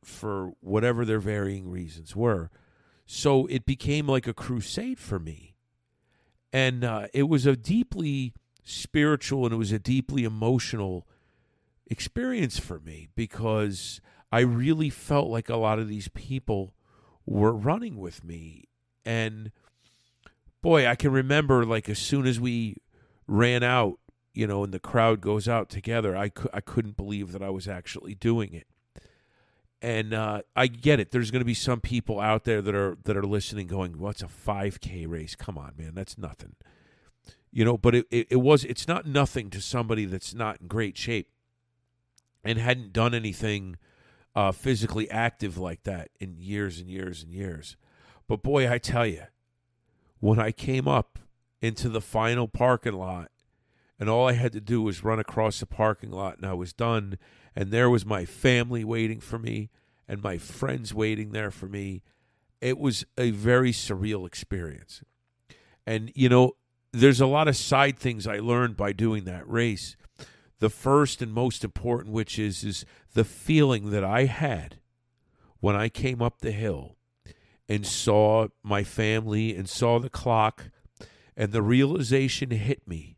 for 0.06 0.54
whatever 0.62 1.06
their 1.06 1.20
varying 1.20 1.70
reasons 1.70 2.16
were. 2.16 2.50
So 3.06 3.46
it 3.48 3.66
became 3.66 4.08
like 4.08 4.28
a 4.28 4.34
crusade 4.34 5.00
for 5.00 5.20
me. 5.20 5.56
And 6.52 6.84
uh, 6.84 7.08
it 7.14 7.24
was 7.24 7.46
a 7.46 7.56
deeply 7.56 8.34
spiritual 8.64 9.46
and 9.46 9.54
it 9.54 9.58
was 9.58 9.72
a 9.72 9.80
deeply 9.80 10.24
emotional 10.24 11.08
experience 11.88 12.58
for 12.60 12.80
me 12.80 13.10
because 13.16 14.02
I 14.32 14.40
really 14.40 14.90
felt 14.90 15.28
like 15.28 15.50
a 15.50 15.58
lot 15.58 15.80
of 15.80 15.88
these 15.88 16.08
people 16.08 16.74
were 17.26 17.54
running 17.54 17.98
with 17.98 18.24
me. 18.24 18.66
And 19.04 19.52
boy, 20.62 20.88
I 20.88 20.96
can 20.96 21.12
remember 21.12 21.66
like 21.66 21.90
as 21.90 22.00
soon 22.00 22.26
as 22.26 22.40
we 22.40 22.78
ran 23.28 23.62
out, 23.62 24.00
you 24.34 24.48
know, 24.48 24.64
and 24.64 24.74
the 24.74 24.80
crowd 24.80 25.22
goes 25.22 25.48
out 25.48 25.70
together, 25.70 26.16
I, 26.16 26.30
cu- 26.30 26.50
I 26.54 26.62
couldn't 26.62 26.98
believe 26.98 27.34
that 27.34 27.44
I 27.44 27.50
was 27.50 27.68
actually 27.68 28.16
doing 28.16 28.54
it 28.54 28.68
and 29.86 30.16
uh, 30.16 30.42
I 30.56 30.66
get 30.66 31.00
it. 31.00 31.12
There's 31.12 31.30
going 31.30 31.42
to 31.42 31.46
be 31.46 31.54
some 31.54 31.80
people 31.80 32.20
out 32.20 32.44
there 32.44 32.60
that 32.60 32.74
are 32.74 32.98
that 33.04 33.16
are 33.16 33.24
listening, 33.24 33.68
going, 33.68 34.00
"What's 34.00 34.24
a 34.24 34.28
5K 34.28 35.08
race? 35.08 35.36
Come 35.36 35.60
on, 35.60 35.74
man, 35.78 35.94
that's 35.94 36.18
nothing." 36.18 36.56
You 37.52 37.66
know, 37.66 37.78
but 37.78 37.94
it, 37.94 38.08
it, 38.10 38.28
it 38.32 38.36
was 38.38 38.66
it's 38.66 38.88
not 38.88 39.06
nothing 39.06 39.52
to 39.52 39.62
somebody 39.62 40.06
that's 40.06 40.34
not 40.34 40.60
in 40.60 40.68
great 40.68 40.98
shape 40.98 41.30
and 42.44 42.58
hadn't 42.58 42.94
done 42.94 43.14
anything 43.14 43.78
uh, 44.36 44.52
physically 44.52 45.10
active 45.12 45.56
like 45.60 45.84
that 45.84 46.10
in 46.20 46.36
years 46.40 46.80
and 46.80 46.90
years 46.90 47.22
and 47.22 47.32
years. 47.32 47.78
But 48.28 48.42
boy, 48.42 48.70
I 48.70 48.80
tell 48.80 49.06
you, 49.06 49.26
when 50.20 50.40
I 50.40 50.52
came 50.52 50.88
up 50.88 51.20
into 51.62 51.90
the 51.90 52.02
final 52.02 52.48
parking 52.48 52.94
lot, 52.94 53.30
and 54.00 54.10
all 54.10 54.28
I 54.28 54.34
had 54.34 54.52
to 54.54 54.62
do 54.62 54.82
was 54.82 55.04
run 55.04 55.20
across 55.20 55.60
the 55.60 55.66
parking 55.66 56.12
lot, 56.12 56.38
and 56.38 56.46
I 56.46 56.54
was 56.54 56.74
done 56.74 57.18
and 57.56 57.72
there 57.72 57.90
was 57.90 58.06
my 58.06 58.26
family 58.26 58.84
waiting 58.84 59.20
for 59.20 59.40
me 59.40 59.70
and 60.08 60.22
my 60.22 60.38
friends 60.38 60.94
waiting 60.94 61.32
there 61.32 61.52
for 61.52 61.68
me. 61.68 62.04
It 62.60 62.78
was 62.78 63.06
a 63.18 63.32
very 63.32 63.72
surreal 63.72 64.28
experience. 64.28 65.02
And, 65.88 66.12
you 66.16 66.28
know, 66.28 66.58
there's 66.92 67.22
a 67.22 67.28
lot 67.28 67.48
of 67.48 67.56
side 67.56 67.98
things 67.98 68.28
I 68.28 68.40
learned 68.40 68.76
by 68.76 68.92
doing 68.92 69.24
that 69.24 69.50
race. 69.50 69.96
The 70.60 70.70
first 70.70 71.22
and 71.22 71.32
most 71.32 71.64
important, 71.64 72.14
which 72.14 72.38
is, 72.38 72.64
is 72.64 72.86
the 73.14 73.24
feeling 73.24 73.92
that 73.92 74.04
I 74.04 74.26
had 74.26 74.80
when 75.60 75.76
I 75.76 75.90
came 75.90 76.22
up 76.22 76.40
the 76.40 76.52
hill 76.52 76.98
and 77.68 77.86
saw 77.86 78.48
my 78.64 78.84
family 78.84 79.56
and 79.56 79.68
saw 79.68 80.00
the 80.00 80.10
clock, 80.10 80.66
and 81.36 81.52
the 81.52 81.62
realization 81.62 82.52
hit 82.52 82.88
me 82.88 83.15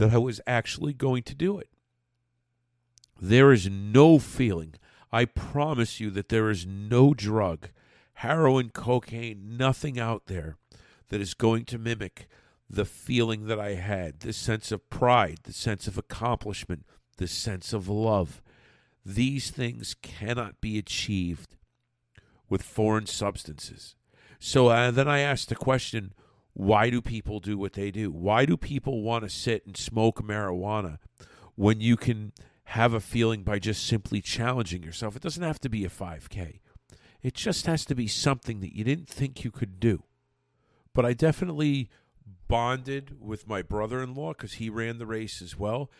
that 0.00 0.14
I 0.14 0.18
was 0.18 0.40
actually 0.46 0.94
going 0.94 1.22
to 1.24 1.34
do 1.34 1.58
it. 1.58 1.68
There 3.20 3.52
is 3.52 3.68
no 3.68 4.18
feeling. 4.18 4.76
I 5.12 5.26
promise 5.26 6.00
you 6.00 6.08
that 6.12 6.30
there 6.30 6.48
is 6.48 6.64
no 6.64 7.12
drug, 7.12 7.68
heroin, 8.14 8.70
cocaine, 8.70 9.58
nothing 9.58 10.00
out 10.00 10.22
there 10.24 10.56
that 11.10 11.20
is 11.20 11.34
going 11.34 11.66
to 11.66 11.78
mimic 11.78 12.28
the 12.70 12.86
feeling 12.86 13.46
that 13.46 13.60
I 13.60 13.74
had 13.74 14.20
the 14.20 14.32
sense 14.32 14.72
of 14.72 14.88
pride, 14.88 15.40
the 15.42 15.52
sense 15.52 15.86
of 15.86 15.98
accomplishment, 15.98 16.86
the 17.18 17.28
sense 17.28 17.74
of 17.74 17.86
love. 17.86 18.40
These 19.04 19.50
things 19.50 19.94
cannot 20.00 20.62
be 20.62 20.78
achieved 20.78 21.56
with 22.48 22.62
foreign 22.62 23.04
substances. 23.04 23.96
So 24.38 24.68
uh, 24.68 24.92
then 24.92 25.08
I 25.08 25.18
asked 25.18 25.50
the 25.50 25.56
question 25.56 26.14
why 26.52 26.90
do 26.90 27.00
people 27.00 27.40
do 27.40 27.56
what 27.56 27.74
they 27.74 27.90
do? 27.90 28.10
Why 28.10 28.44
do 28.44 28.56
people 28.56 29.02
want 29.02 29.24
to 29.24 29.30
sit 29.30 29.66
and 29.66 29.76
smoke 29.76 30.22
marijuana 30.22 30.98
when 31.54 31.80
you 31.80 31.96
can 31.96 32.32
have 32.70 32.94
a 32.94 33.00
feeling 33.00 33.42
by 33.42 33.58
just 33.58 33.84
simply 33.84 34.20
challenging 34.20 34.80
yourself. 34.80 35.16
It 35.16 35.22
doesn't 35.22 35.42
have 35.42 35.58
to 35.60 35.68
be 35.68 35.84
a 35.84 35.88
5K, 35.88 36.60
it 37.20 37.34
just 37.34 37.66
has 37.66 37.84
to 37.86 37.96
be 37.96 38.06
something 38.06 38.60
that 38.60 38.76
you 38.76 38.84
didn't 38.84 39.08
think 39.08 39.42
you 39.42 39.50
could 39.50 39.80
do. 39.80 40.04
But 40.94 41.04
I 41.04 41.12
definitely 41.12 41.90
bonded 42.46 43.16
with 43.20 43.48
my 43.48 43.62
brother 43.62 44.00
in 44.00 44.14
law 44.14 44.34
because 44.34 44.54
he 44.54 44.70
ran 44.70 44.98
the 44.98 45.06
race 45.06 45.42
as 45.42 45.58
well. 45.58 45.90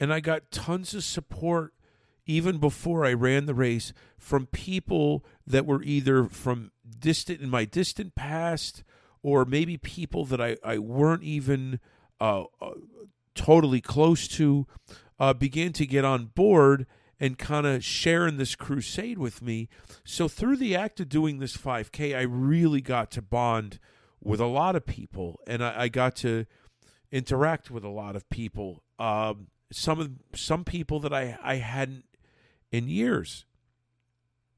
And 0.00 0.12
I 0.12 0.20
got 0.20 0.50
tons 0.50 0.94
of 0.94 1.04
support 1.04 1.74
even 2.24 2.56
before 2.56 3.04
I 3.04 3.12
ran 3.12 3.44
the 3.44 3.54
race 3.54 3.92
from 4.16 4.46
people 4.46 5.24
that 5.46 5.66
were 5.66 5.82
either 5.82 6.24
from 6.24 6.72
distant 6.98 7.42
in 7.42 7.50
my 7.50 7.66
distant 7.66 8.14
past 8.14 8.82
or 9.22 9.44
maybe 9.44 9.76
people 9.76 10.24
that 10.26 10.40
I, 10.40 10.56
I 10.64 10.78
weren't 10.78 11.22
even 11.22 11.80
uh, 12.20 12.44
uh, 12.60 12.72
totally 13.34 13.80
close 13.80 14.28
to 14.28 14.66
uh, 15.18 15.32
began 15.32 15.72
to 15.74 15.86
get 15.86 16.04
on 16.04 16.26
board 16.26 16.86
and 17.20 17.38
kind 17.38 17.66
of 17.66 17.84
sharing 17.84 18.36
this 18.36 18.56
crusade 18.56 19.18
with 19.18 19.40
me. 19.40 19.68
So 20.04 20.26
through 20.26 20.56
the 20.56 20.74
act 20.74 20.98
of 20.98 21.08
doing 21.08 21.38
this 21.38 21.56
5K, 21.56 22.16
I 22.16 22.22
really 22.22 22.80
got 22.80 23.12
to 23.12 23.22
bond 23.22 23.78
with 24.20 24.40
a 24.40 24.46
lot 24.46 24.74
of 24.74 24.86
people, 24.86 25.40
and 25.46 25.64
I, 25.64 25.82
I 25.82 25.88
got 25.88 26.16
to 26.16 26.46
interact 27.12 27.70
with 27.70 27.84
a 27.84 27.88
lot 27.88 28.16
of 28.16 28.28
people. 28.28 28.82
Um, 28.98 29.48
some 29.72 30.00
of 30.00 30.10
some 30.34 30.64
people 30.64 31.00
that 31.00 31.12
I 31.12 31.38
I 31.42 31.56
hadn't 31.56 32.04
in 32.70 32.88
years. 32.88 33.46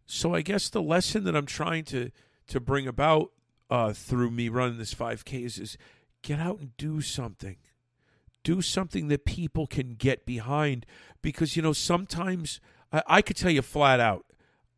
So 0.07 0.35
I 0.35 0.43
guess 0.43 0.69
the 0.69 0.83
lesson 0.83 1.25
that 1.25 1.37
I'm 1.37 1.47
trying 1.47 1.85
to 1.85 2.11
to 2.49 2.61
bring 2.61 2.87
about 2.87 3.33
uh, 3.71 3.93
through 3.93 4.31
me 4.31 4.49
running 4.49 4.79
this 4.79 4.95
5K 4.95 5.45
is, 5.45 5.59
is 5.59 5.79
get 6.23 6.41
out 6.41 6.59
and 6.61 6.77
do 6.77 7.01
something. 7.01 7.57
Do 8.43 8.61
something 8.61 9.09
that 9.09 9.25
people 9.25 9.67
can 9.67 9.95
get 9.95 10.27
behind 10.27 10.85
because 11.23 11.57
you 11.57 11.63
know 11.63 11.73
sometimes 11.73 12.61
I, 12.93 13.03
I 13.07 13.23
could 13.23 13.37
tell 13.37 13.51
you 13.51 13.63
flat 13.63 14.01
out 14.01 14.27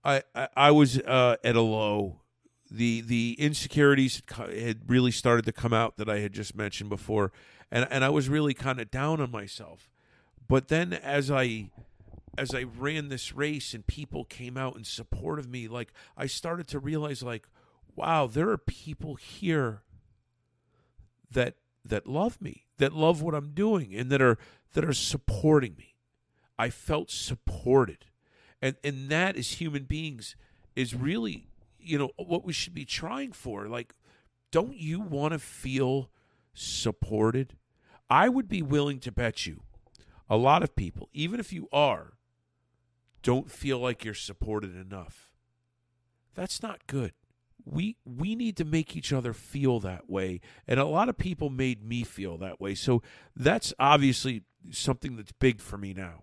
I 0.05 0.23
I, 0.35 0.49
I 0.57 0.71
was 0.71 0.99
uh, 1.01 1.37
at 1.43 1.57
a 1.57 1.61
low. 1.61 2.21
The 2.71 3.01
the 3.01 3.37
insecurities 3.39 4.23
had 4.37 4.89
really 4.89 5.11
started 5.11 5.45
to 5.47 5.53
come 5.53 5.73
out 5.73 5.97
that 5.97 6.09
I 6.09 6.21
had 6.21 6.33
just 6.33 6.55
mentioned 6.57 6.91
before 6.91 7.33
and 7.71 7.87
and 7.91 8.05
I 8.05 8.09
was 8.09 8.29
really 8.29 8.55
kind 8.55 8.81
of 8.81 8.91
down 8.91 9.21
on 9.21 9.31
myself. 9.31 9.91
But 10.49 10.69
then 10.69 10.93
as 10.93 11.31
I 11.31 11.71
as 12.39 12.55
I 12.55 12.63
ran 12.63 13.09
this 13.09 13.35
race 13.35 13.75
and 13.75 13.87
people 13.87 14.25
came 14.25 14.57
out 14.57 14.77
in 14.77 14.85
support 14.85 15.39
of 15.39 15.49
me 15.49 15.69
like 15.69 15.93
I 16.17 16.27
started 16.27 16.69
to 16.69 16.79
realize 16.79 17.23
like 17.23 17.49
wow 17.97 18.27
there 18.27 18.51
are 18.51 18.59
people 18.59 19.17
here 19.17 19.83
that 21.31 21.55
that 21.85 22.07
love 22.07 22.41
me, 22.41 22.65
that 22.79 22.93
love 22.93 23.23
what 23.23 23.35
I'm 23.35 23.51
doing, 23.51 23.95
and 23.95 24.11
that 24.11 24.21
are 24.21 24.39
that 24.73 24.85
are 24.85 24.93
supporting 24.93 25.77
me. 25.77 25.95
I 26.59 26.71
felt 26.71 27.11
supported, 27.11 28.07
and 28.61 28.77
and 28.83 29.09
that 29.11 29.37
as 29.37 29.53
human 29.53 29.85
beings 29.85 30.37
is 30.75 30.95
really 30.95 31.49
you 31.79 31.99
know 31.99 32.11
what 32.17 32.45
we 32.45 32.53
should 32.53 32.75
be 32.75 32.85
trying 32.85 33.33
for. 33.33 33.69
Like, 33.69 33.95
don't 34.51 34.77
you 34.77 35.01
want 35.01 35.33
to 35.33 35.39
feel 35.39 36.11
supported? 36.55 37.57
I 38.09 38.29
would 38.29 38.49
be 38.49 38.63
willing 38.63 39.01
to 39.01 39.13
bet 39.13 39.47
you 39.47 39.63
a 40.29 40.37
lot 40.37 40.63
of 40.63 40.77
people, 40.77 41.09
even 41.13 41.41
if 41.41 41.53
you 41.53 41.69
are, 41.73 42.15
don't 43.23 43.51
feel 43.51 43.79
like 43.79 44.05
you're 44.05 44.15
supported 44.15 44.77
enough. 44.77 45.31
That's 46.35 46.63
not 46.63 46.87
good. 46.87 47.13
We 47.67 47.97
we 48.05 48.35
need 48.35 48.57
to 48.59 48.65
make 48.65 48.97
each 48.97 49.13
other 49.13 49.33
feel 49.33 49.81
that 49.81 50.09
way. 50.09 50.41
And 50.67 50.81
a 50.81 50.85
lot 50.85 51.09
of 51.09 51.19
people 51.19 51.51
made 51.51 51.85
me 51.85 52.05
feel 52.05 52.39
that 52.39 52.61
way. 52.61 52.75
So 52.75 53.03
that's 53.35 53.75
obviously 53.79 54.43
something 54.71 55.17
that's 55.17 55.33
big 55.33 55.61
for 55.61 55.77
me 55.77 55.93
now. 55.93 56.23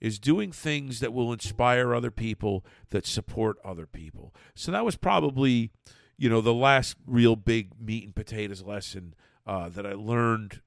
Is 0.00 0.18
doing 0.18 0.50
things 0.50 1.00
that 1.00 1.12
will 1.12 1.32
inspire 1.32 1.94
other 1.94 2.10
people 2.10 2.64
that 2.90 3.06
support 3.06 3.58
other 3.64 3.86
people. 3.86 4.34
So 4.54 4.72
that 4.72 4.84
was 4.84 4.96
probably, 4.96 5.70
you 6.16 6.28
know, 6.28 6.40
the 6.40 6.54
last 6.54 6.96
real 7.06 7.36
big 7.36 7.70
meat 7.80 8.04
and 8.04 8.14
potatoes 8.14 8.62
lesson 8.62 9.14
uh, 9.46 9.68
that 9.68 9.86
I 9.86 9.92
learned 9.92 10.60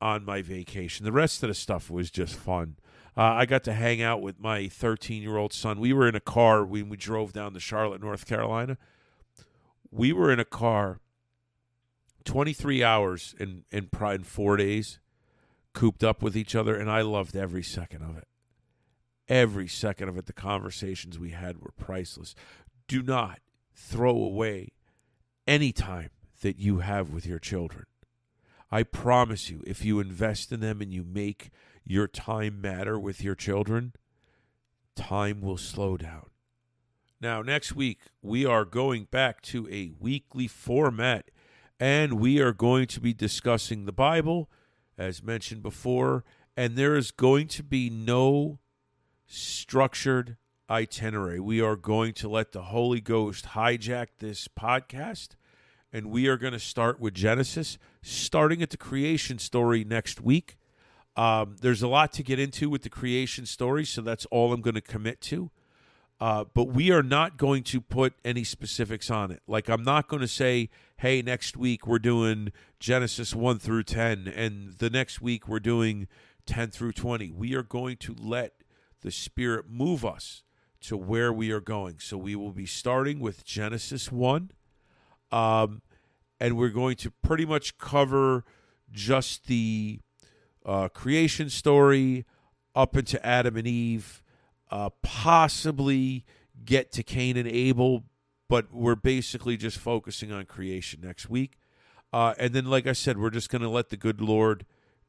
on 0.00 0.24
my 0.24 0.42
vacation. 0.42 1.04
The 1.04 1.12
rest 1.12 1.42
of 1.42 1.48
the 1.48 1.54
stuff 1.54 1.90
was 1.90 2.10
just 2.10 2.34
fun. 2.34 2.76
Uh, 3.16 3.34
I 3.34 3.46
got 3.46 3.64
to 3.64 3.72
hang 3.72 4.00
out 4.00 4.22
with 4.22 4.38
my 4.38 4.68
13 4.68 5.22
year 5.22 5.36
old 5.36 5.52
son. 5.52 5.80
We 5.80 5.92
were 5.92 6.08
in 6.08 6.14
a 6.14 6.20
car 6.20 6.64
when 6.64 6.88
we 6.88 6.96
drove 6.96 7.32
down 7.32 7.52
to 7.54 7.60
Charlotte, 7.60 8.00
North 8.00 8.26
Carolina. 8.26 8.78
We 9.90 10.12
were 10.12 10.30
in 10.30 10.40
a 10.40 10.44
car 10.44 11.00
23 12.24 12.84
hours 12.84 13.34
in, 13.40 13.64
in, 13.70 13.88
in 13.90 14.22
four 14.22 14.58
days, 14.58 14.98
cooped 15.72 16.04
up 16.04 16.22
with 16.22 16.36
each 16.36 16.54
other, 16.54 16.76
and 16.76 16.90
I 16.90 17.00
loved 17.00 17.34
every 17.34 17.62
second 17.62 18.02
of 18.02 18.18
it. 18.18 18.28
Every 19.28 19.66
second 19.66 20.10
of 20.10 20.18
it. 20.18 20.26
The 20.26 20.34
conversations 20.34 21.18
we 21.18 21.30
had 21.30 21.62
were 21.62 21.72
priceless. 21.78 22.34
Do 22.86 23.02
not 23.02 23.40
throw 23.74 24.10
away 24.10 24.72
any 25.46 25.72
time 25.72 26.10
that 26.42 26.58
you 26.58 26.80
have 26.80 27.10
with 27.10 27.24
your 27.24 27.38
children. 27.38 27.86
I 28.70 28.82
promise 28.82 29.48
you, 29.48 29.62
if 29.66 29.84
you 29.84 29.98
invest 29.98 30.52
in 30.52 30.60
them 30.60 30.82
and 30.82 30.92
you 30.92 31.04
make 31.04 31.50
your 31.84 32.06
time 32.06 32.60
matter 32.60 32.98
with 32.98 33.22
your 33.22 33.34
children, 33.34 33.94
time 34.94 35.40
will 35.40 35.56
slow 35.56 35.96
down. 35.96 36.26
Now, 37.20 37.42
next 37.42 37.74
week, 37.74 38.00
we 38.22 38.46
are 38.46 38.64
going 38.64 39.04
back 39.04 39.42
to 39.42 39.68
a 39.68 39.90
weekly 39.98 40.46
format 40.46 41.30
and 41.80 42.14
we 42.14 42.40
are 42.40 42.52
going 42.52 42.86
to 42.88 43.00
be 43.00 43.12
discussing 43.12 43.84
the 43.84 43.92
Bible, 43.92 44.48
as 44.96 45.22
mentioned 45.22 45.62
before, 45.62 46.24
and 46.56 46.76
there 46.76 46.96
is 46.96 47.10
going 47.10 47.48
to 47.48 47.62
be 47.62 47.90
no 47.90 48.60
structured 49.26 50.36
itinerary. 50.70 51.40
We 51.40 51.60
are 51.60 51.76
going 51.76 52.12
to 52.14 52.28
let 52.28 52.52
the 52.52 52.62
Holy 52.62 53.00
Ghost 53.00 53.46
hijack 53.46 54.08
this 54.18 54.46
podcast 54.46 55.30
and 55.92 56.10
we 56.10 56.28
are 56.28 56.36
going 56.36 56.52
to 56.52 56.58
start 56.58 57.00
with 57.00 57.14
Genesis, 57.14 57.78
starting 58.02 58.62
at 58.62 58.70
the 58.70 58.76
creation 58.76 59.38
story 59.38 59.84
next 59.84 60.20
week. 60.20 60.56
Um, 61.16 61.56
there's 61.60 61.82
a 61.82 61.88
lot 61.88 62.12
to 62.12 62.22
get 62.22 62.38
into 62.38 62.70
with 62.70 62.82
the 62.82 62.90
creation 62.90 63.46
story, 63.46 63.84
so 63.84 64.02
that's 64.02 64.26
all 64.26 64.52
I'm 64.52 64.60
going 64.60 64.74
to 64.74 64.80
commit 64.80 65.20
to. 65.22 65.50
Uh, 66.20 66.44
but 66.52 66.64
we 66.64 66.90
are 66.90 67.02
not 67.02 67.36
going 67.36 67.62
to 67.62 67.80
put 67.80 68.14
any 68.24 68.42
specifics 68.42 69.10
on 69.10 69.30
it. 69.30 69.40
Like, 69.46 69.68
I'm 69.68 69.84
not 69.84 70.08
going 70.08 70.20
to 70.20 70.28
say, 70.28 70.68
hey, 70.96 71.22
next 71.22 71.56
week 71.56 71.86
we're 71.86 72.00
doing 72.00 72.52
Genesis 72.80 73.34
1 73.34 73.60
through 73.60 73.84
10, 73.84 74.26
and 74.26 74.74
the 74.78 74.90
next 74.90 75.20
week 75.20 75.46
we're 75.46 75.60
doing 75.60 76.08
10 76.46 76.70
through 76.70 76.92
20. 76.92 77.30
We 77.30 77.54
are 77.54 77.62
going 77.62 77.98
to 77.98 78.16
let 78.18 78.54
the 79.02 79.12
Spirit 79.12 79.66
move 79.70 80.04
us 80.04 80.42
to 80.80 80.96
where 80.96 81.32
we 81.32 81.52
are 81.52 81.60
going. 81.60 82.00
So 82.00 82.16
we 82.18 82.34
will 82.34 82.52
be 82.52 82.66
starting 82.66 83.20
with 83.20 83.44
Genesis 83.44 84.10
1 84.10 84.50
um, 85.30 85.82
and 86.40 86.56
we're 86.56 86.68
going 86.68 86.96
to 86.96 87.10
pretty 87.10 87.44
much 87.44 87.78
cover 87.78 88.44
just 88.90 89.46
the 89.46 90.00
uh, 90.64 90.88
creation 90.88 91.50
story 91.50 92.24
up 92.74 92.96
into 92.96 93.24
Adam 93.26 93.56
and 93.56 93.66
Eve, 93.66 94.22
uh, 94.70 94.90
possibly 95.02 96.24
get 96.64 96.92
to 96.92 97.02
Cain 97.02 97.36
and 97.36 97.48
Abel, 97.48 98.04
but 98.48 98.72
we're 98.72 98.94
basically 98.94 99.56
just 99.56 99.78
focusing 99.78 100.32
on 100.32 100.44
creation 100.46 101.00
next 101.02 101.28
week. 101.28 101.58
Uh, 102.12 102.34
and 102.38 102.54
then, 102.54 102.66
like 102.66 102.86
I 102.86 102.92
said, 102.92 103.18
we're 103.18 103.30
just 103.30 103.50
going 103.50 103.62
to 103.62 103.68
let 103.68 103.90
the 103.90 103.96
good 103.96 104.20
Lord 104.20 104.64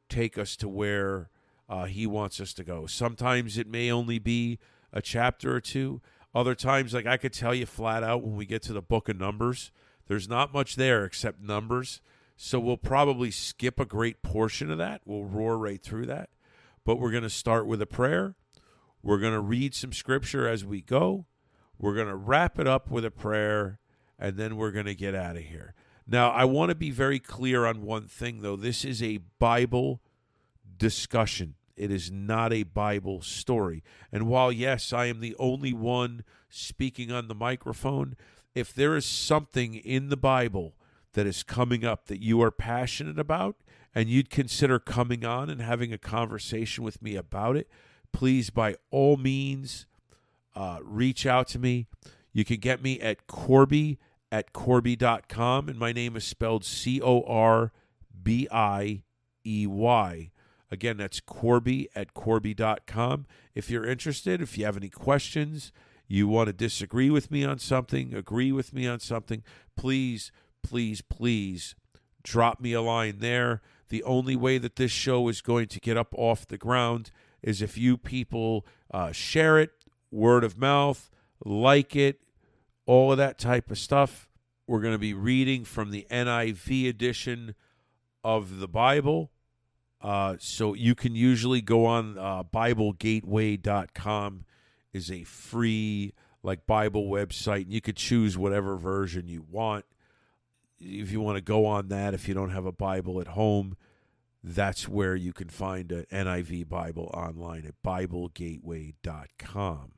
take 0.10 0.38
us 0.38 0.56
to 0.58 0.68
where 0.68 1.30
uh, 1.68 1.86
He 1.86 2.06
wants 2.06 2.42
us 2.42 2.54
to 2.54 2.64
go. 2.64 2.86
Sometimes 2.86 3.58
it 3.58 3.68
may 3.68 3.92
only 3.92 4.20
be 4.20 4.60
a 4.92 5.02
chapter 5.02 5.56
or 5.56 5.62
two. 5.62 6.02
Other 6.36 6.56
times, 6.56 6.94
like 6.94 7.06
I 7.06 7.18
could 7.18 7.34
tell 7.34 7.56
you 7.56 7.66
flat 7.66 8.04
out 8.04 8.24
when 8.24 8.36
we 8.36 8.46
get 8.46 8.62
to 8.64 8.74
the 8.74 8.82
book 8.82 9.10
of 9.10 9.20
Numbers, 9.20 9.72
there's 10.08 10.28
not 10.28 10.54
much 10.54 10.76
there 10.76 11.06
except 11.06 11.42
numbers. 11.42 12.02
So 12.36 12.60
we'll 12.60 12.78
probably 12.78 13.32
skip 13.32 13.80
a 13.80 13.86
great 13.86 14.22
portion 14.22 14.72
of 14.72 14.78
that. 14.78 15.02
We'll 15.06 15.26
roar 15.26 15.58
right 15.58 15.82
through 15.82 16.06
that. 16.08 16.30
But 16.86 16.98
we're 16.98 17.12
going 17.12 17.24
to 17.24 17.30
start 17.30 17.68
with 17.68 17.82
a 17.82 17.86
prayer. 17.86 18.36
We're 19.02 19.20
going 19.20 19.34
to 19.34 19.40
read 19.40 19.74
some 19.74 19.94
scripture 19.94 20.48
as 20.48 20.66
we 20.66 20.82
go. 20.82 21.26
We're 21.78 21.96
going 21.96 22.08
to 22.08 22.16
wrap 22.16 22.60
it 22.60 22.68
up 22.68 22.92
with 22.92 23.06
a 23.06 23.12
prayer, 23.12 23.80
and 24.18 24.36
then 24.36 24.58
we're 24.58 24.72
going 24.72 24.86
to 24.86 24.96
get 24.96 25.16
out 25.16 25.38
of 25.38 25.44
here. 25.44 25.74
Now, 26.06 26.32
I 26.32 26.44
want 26.46 26.70
to 26.70 26.76
be 26.76 26.92
very 26.92 27.20
clear 27.20 27.66
on 27.66 27.84
one 27.84 28.08
thing, 28.08 28.42
though. 28.42 28.56
This 28.56 28.84
is 28.84 29.02
a 29.02 29.20
Bible 29.40 30.02
discussion, 30.78 31.56
it 31.76 31.92
is 31.92 32.12
not 32.12 32.52
a 32.52 32.64
Bible 32.64 33.22
story. 33.22 33.84
And 34.12 34.28
while, 34.28 34.52
yes, 34.52 34.92
I 34.92 35.06
am 35.06 35.20
the 35.20 35.36
only 35.40 35.72
one 35.72 36.24
speaking 36.50 37.12
on 37.12 37.28
the 37.28 37.36
microphone, 37.36 38.16
if 38.56 38.74
there 38.74 38.98
is 38.98 39.06
something 39.06 39.76
in 39.76 40.10
the 40.10 40.18
Bible 40.18 40.76
that 41.14 41.26
is 41.26 41.44
coming 41.44 41.86
up 41.86 42.08
that 42.08 42.22
you 42.22 42.42
are 42.42 42.52
passionate 42.52 43.20
about 43.20 43.58
and 43.96 44.10
you'd 44.10 44.30
consider 44.30 44.80
coming 44.80 45.24
on 45.24 45.50
and 45.50 45.62
having 45.62 45.94
a 45.94 45.98
conversation 45.98 46.84
with 46.84 47.02
me 47.02 47.16
about 47.16 47.56
it, 47.56 47.70
please, 48.12 48.50
by 48.50 48.76
all 48.92 49.18
means, 49.18 49.86
uh, 50.56 50.80
reach 50.84 51.26
out 51.26 51.48
to 51.50 51.60
me. 51.60 51.88
You 52.34 52.46
can 52.46 52.58
get 52.58 52.82
me 52.82 53.00
at 53.00 53.28
Corby 53.28 54.00
at 54.32 54.54
Corby.com, 54.54 55.70
and 55.70 55.80
my 55.80 55.92
name 55.92 56.16
is 56.16 56.24
spelled 56.24 56.64
C 56.64 57.02
O 57.02 57.24
R 57.24 57.72
B 58.22 58.48
I 58.52 59.04
E 59.46 59.66
Y. 59.68 60.32
Again, 60.72 60.98
that's 60.98 61.20
Corby 61.20 61.90
at 61.96 62.14
Corby.com. 62.14 63.26
If 63.56 63.70
you're 63.70 63.86
interested, 63.86 64.42
if 64.42 64.58
you 64.58 64.66
have 64.66 64.78
any 64.78 64.90
questions, 64.90 65.72
you 66.08 66.28
want 66.28 66.48
to 66.48 66.54
disagree 66.54 67.10
with 67.10 67.32
me 67.32 67.44
on 67.44 67.58
something, 67.60 68.14
agree 68.14 68.52
with 68.52 68.74
me 68.74 68.88
on 68.88 69.00
something, 69.00 69.44
please, 69.76 70.32
please, 70.62 71.02
please 71.02 71.76
drop 72.24 72.60
me 72.60 72.74
a 72.74 72.82
line 72.82 73.20
there. 73.20 73.62
The 73.90 74.04
only 74.04 74.36
way 74.36 74.60
that 74.60 74.76
this 74.76 74.92
show 74.92 75.28
is 75.28 75.42
going 75.42 75.68
to 75.68 75.80
get 75.80 75.98
up 75.98 76.14
off 76.16 76.48
the 76.48 76.58
ground 76.58 77.10
is 77.42 77.62
if 77.62 77.78
you 77.78 77.98
people 77.98 78.66
uh, 78.92 79.12
share 79.12 79.60
it, 79.60 79.72
word 80.12 80.44
of 80.44 80.58
mouth, 80.58 81.10
like 81.44 81.96
it, 81.96 82.22
all 82.86 83.12
of 83.12 83.18
that 83.18 83.38
type 83.38 83.72
of 83.72 83.78
stuff. 83.78 84.30
We're 84.68 84.82
going 84.82 84.94
to 84.94 85.00
be 85.00 85.14
reading 85.14 85.64
from 85.64 85.92
the 85.92 86.06
NIV 86.12 86.90
edition 86.90 87.56
of 88.24 88.60
the 88.60 88.68
Bible. 88.68 89.32
Uh, 90.02 90.36
so 90.40 90.74
you 90.74 90.96
can 90.96 91.16
usually 91.16 91.62
go 91.62 91.86
on 91.86 92.18
uh, 92.18 92.44
BibleGateway.com 92.44 94.46
is 94.94 95.12
a 95.12 95.24
free 95.24 96.14
like 96.42 96.66
Bible 96.66 97.10
website, 97.10 97.64
and 97.64 97.74
you 97.74 97.82
could 97.82 97.98
choose 97.98 98.38
whatever 98.38 98.78
version 98.78 99.28
you 99.28 99.46
want. 99.50 99.86
If 100.80 101.12
you 101.12 101.20
want 101.20 101.36
to 101.36 101.42
go 101.42 101.66
on 101.66 101.90
that, 101.90 102.14
if 102.14 102.28
you 102.28 102.34
don't 102.34 102.52
have 102.52 102.66
a 102.66 102.72
Bible 102.72 103.20
at 103.20 103.28
home, 103.28 103.76
that's 104.44 104.88
where 104.88 105.16
you 105.16 105.34
can 105.34 105.50
find 105.50 105.92
an 105.92 106.06
NIV 106.12 106.70
Bible 106.70 107.12
online 107.14 107.66
at 107.66 107.74
BibleGateway.com. 107.86 109.92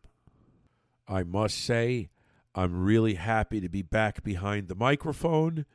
I 1.08 1.24
must 1.24 1.58
say, 1.58 2.10
I'm 2.56 2.84
really 2.84 3.14
happy 3.16 3.60
to 3.62 3.70
be 3.70 3.82
back 3.82 4.24
behind 4.24 4.68
the 4.68 4.76
microphone, 4.76 5.66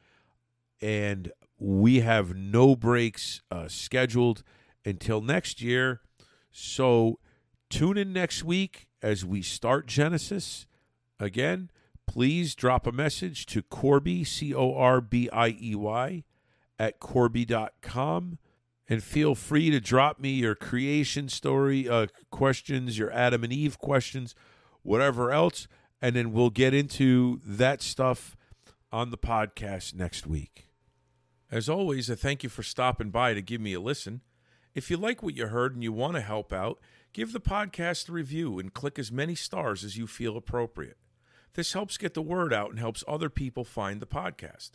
and 0.80 1.32
we 1.58 2.00
have 2.00 2.34
no 2.34 2.76
breaks 2.76 3.42
uh, 3.50 3.68
scheduled 3.68 4.42
until 4.84 5.20
next 5.20 5.62
year. 5.62 6.00
So 6.50 7.18
tune 7.70 7.96
in 7.96 8.12
next 8.12 8.44
week 8.44 8.88
as 9.02 9.24
we 9.24 9.42
start 9.42 9.86
Genesis. 9.86 10.66
Again, 11.20 11.70
please 12.06 12.54
drop 12.54 12.86
a 12.86 12.92
message 12.92 13.46
to 13.46 13.62
Corby, 13.62 14.24
C 14.24 14.54
O 14.54 14.74
R 14.74 15.00
B 15.00 15.28
I 15.30 15.56
E 15.60 15.74
Y, 15.74 16.24
at 16.78 17.00
Corby.com. 17.00 18.38
And 18.88 19.02
feel 19.02 19.34
free 19.34 19.70
to 19.70 19.80
drop 19.80 20.20
me 20.20 20.30
your 20.30 20.54
creation 20.54 21.28
story 21.28 21.88
uh, 21.88 22.06
questions, 22.30 22.98
your 22.98 23.12
Adam 23.12 23.42
and 23.42 23.52
Eve 23.52 23.78
questions, 23.78 24.34
whatever 24.82 25.32
else. 25.32 25.66
And 26.00 26.14
then 26.14 26.32
we'll 26.32 26.50
get 26.50 26.72
into 26.72 27.40
that 27.44 27.82
stuff 27.82 28.36
on 28.92 29.10
the 29.10 29.18
podcast 29.18 29.94
next 29.94 30.26
week. 30.26 30.68
As 31.50 31.68
always, 31.68 32.10
I 32.10 32.14
thank 32.14 32.42
you 32.42 32.48
for 32.48 32.62
stopping 32.62 33.10
by 33.10 33.34
to 33.34 33.42
give 33.42 33.60
me 33.60 33.72
a 33.72 33.80
listen. 33.80 34.20
If 34.74 34.90
you 34.90 34.96
like 34.96 35.22
what 35.22 35.34
you 35.34 35.46
heard 35.46 35.74
and 35.74 35.82
you 35.82 35.92
want 35.92 36.14
to 36.14 36.20
help 36.20 36.52
out, 36.52 36.78
give 37.12 37.32
the 37.32 37.40
podcast 37.40 38.08
a 38.08 38.12
review 38.12 38.58
and 38.58 38.74
click 38.74 38.98
as 38.98 39.10
many 39.10 39.34
stars 39.34 39.84
as 39.84 39.96
you 39.96 40.06
feel 40.06 40.36
appropriate. 40.36 40.98
This 41.54 41.72
helps 41.72 41.96
get 41.96 42.14
the 42.14 42.22
word 42.22 42.52
out 42.52 42.70
and 42.70 42.78
helps 42.78 43.02
other 43.08 43.30
people 43.30 43.64
find 43.64 44.00
the 44.00 44.06
podcast. 44.06 44.72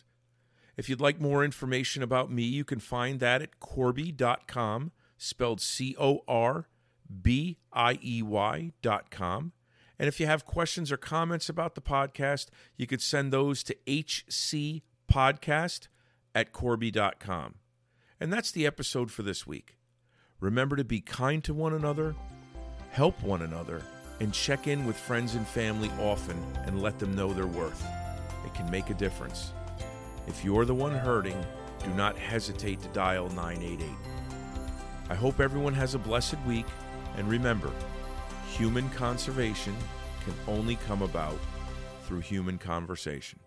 If 0.76 0.88
you'd 0.88 1.00
like 1.00 1.20
more 1.20 1.44
information 1.44 2.02
about 2.02 2.30
me, 2.30 2.42
you 2.42 2.64
can 2.64 2.80
find 2.80 3.20
that 3.20 3.42
at 3.42 3.60
corby.com, 3.60 4.92
spelled 5.18 5.60
C 5.60 5.94
O 5.98 6.22
R 6.26 6.68
B 7.22 7.58
I 7.72 7.98
E 8.02 8.22
Y.com. 8.22 9.52
And 9.98 10.08
if 10.08 10.18
you 10.18 10.26
have 10.26 10.46
questions 10.46 10.90
or 10.90 10.96
comments 10.96 11.48
about 11.48 11.74
the 11.74 11.80
podcast, 11.80 12.46
you 12.76 12.86
could 12.86 13.02
send 13.02 13.32
those 13.32 13.62
to 13.64 13.76
hcpodcast 13.86 15.88
at 16.34 16.52
corby.com. 16.52 17.54
And 18.18 18.32
that's 18.32 18.50
the 18.50 18.66
episode 18.66 19.10
for 19.10 19.22
this 19.22 19.46
week. 19.46 19.76
Remember 20.40 20.76
to 20.76 20.84
be 20.84 21.00
kind 21.00 21.44
to 21.44 21.54
one 21.54 21.72
another, 21.72 22.16
help 22.90 23.22
one 23.22 23.42
another, 23.42 23.82
and 24.20 24.32
check 24.32 24.66
in 24.66 24.86
with 24.86 24.96
friends 24.96 25.34
and 25.34 25.46
family 25.46 25.90
often 26.00 26.42
and 26.64 26.82
let 26.82 26.98
them 26.98 27.14
know 27.14 27.32
their 27.32 27.46
worth. 27.46 27.84
It 28.44 28.54
can 28.54 28.70
make 28.70 28.90
a 28.90 28.94
difference. 28.94 29.52
If 30.26 30.44
you're 30.44 30.64
the 30.64 30.74
one 30.74 30.92
hurting, 30.92 31.44
do 31.82 31.90
not 31.94 32.16
hesitate 32.16 32.80
to 32.82 32.88
dial 32.88 33.28
988. 33.30 33.88
I 35.10 35.14
hope 35.14 35.40
everyone 35.40 35.74
has 35.74 35.94
a 35.94 35.98
blessed 35.98 36.38
week, 36.46 36.66
and 37.16 37.28
remember, 37.28 37.70
human 38.46 38.88
conservation 38.90 39.74
can 40.24 40.34
only 40.46 40.76
come 40.76 41.02
about 41.02 41.38
through 42.04 42.20
human 42.20 42.56
conversation. 42.56 43.41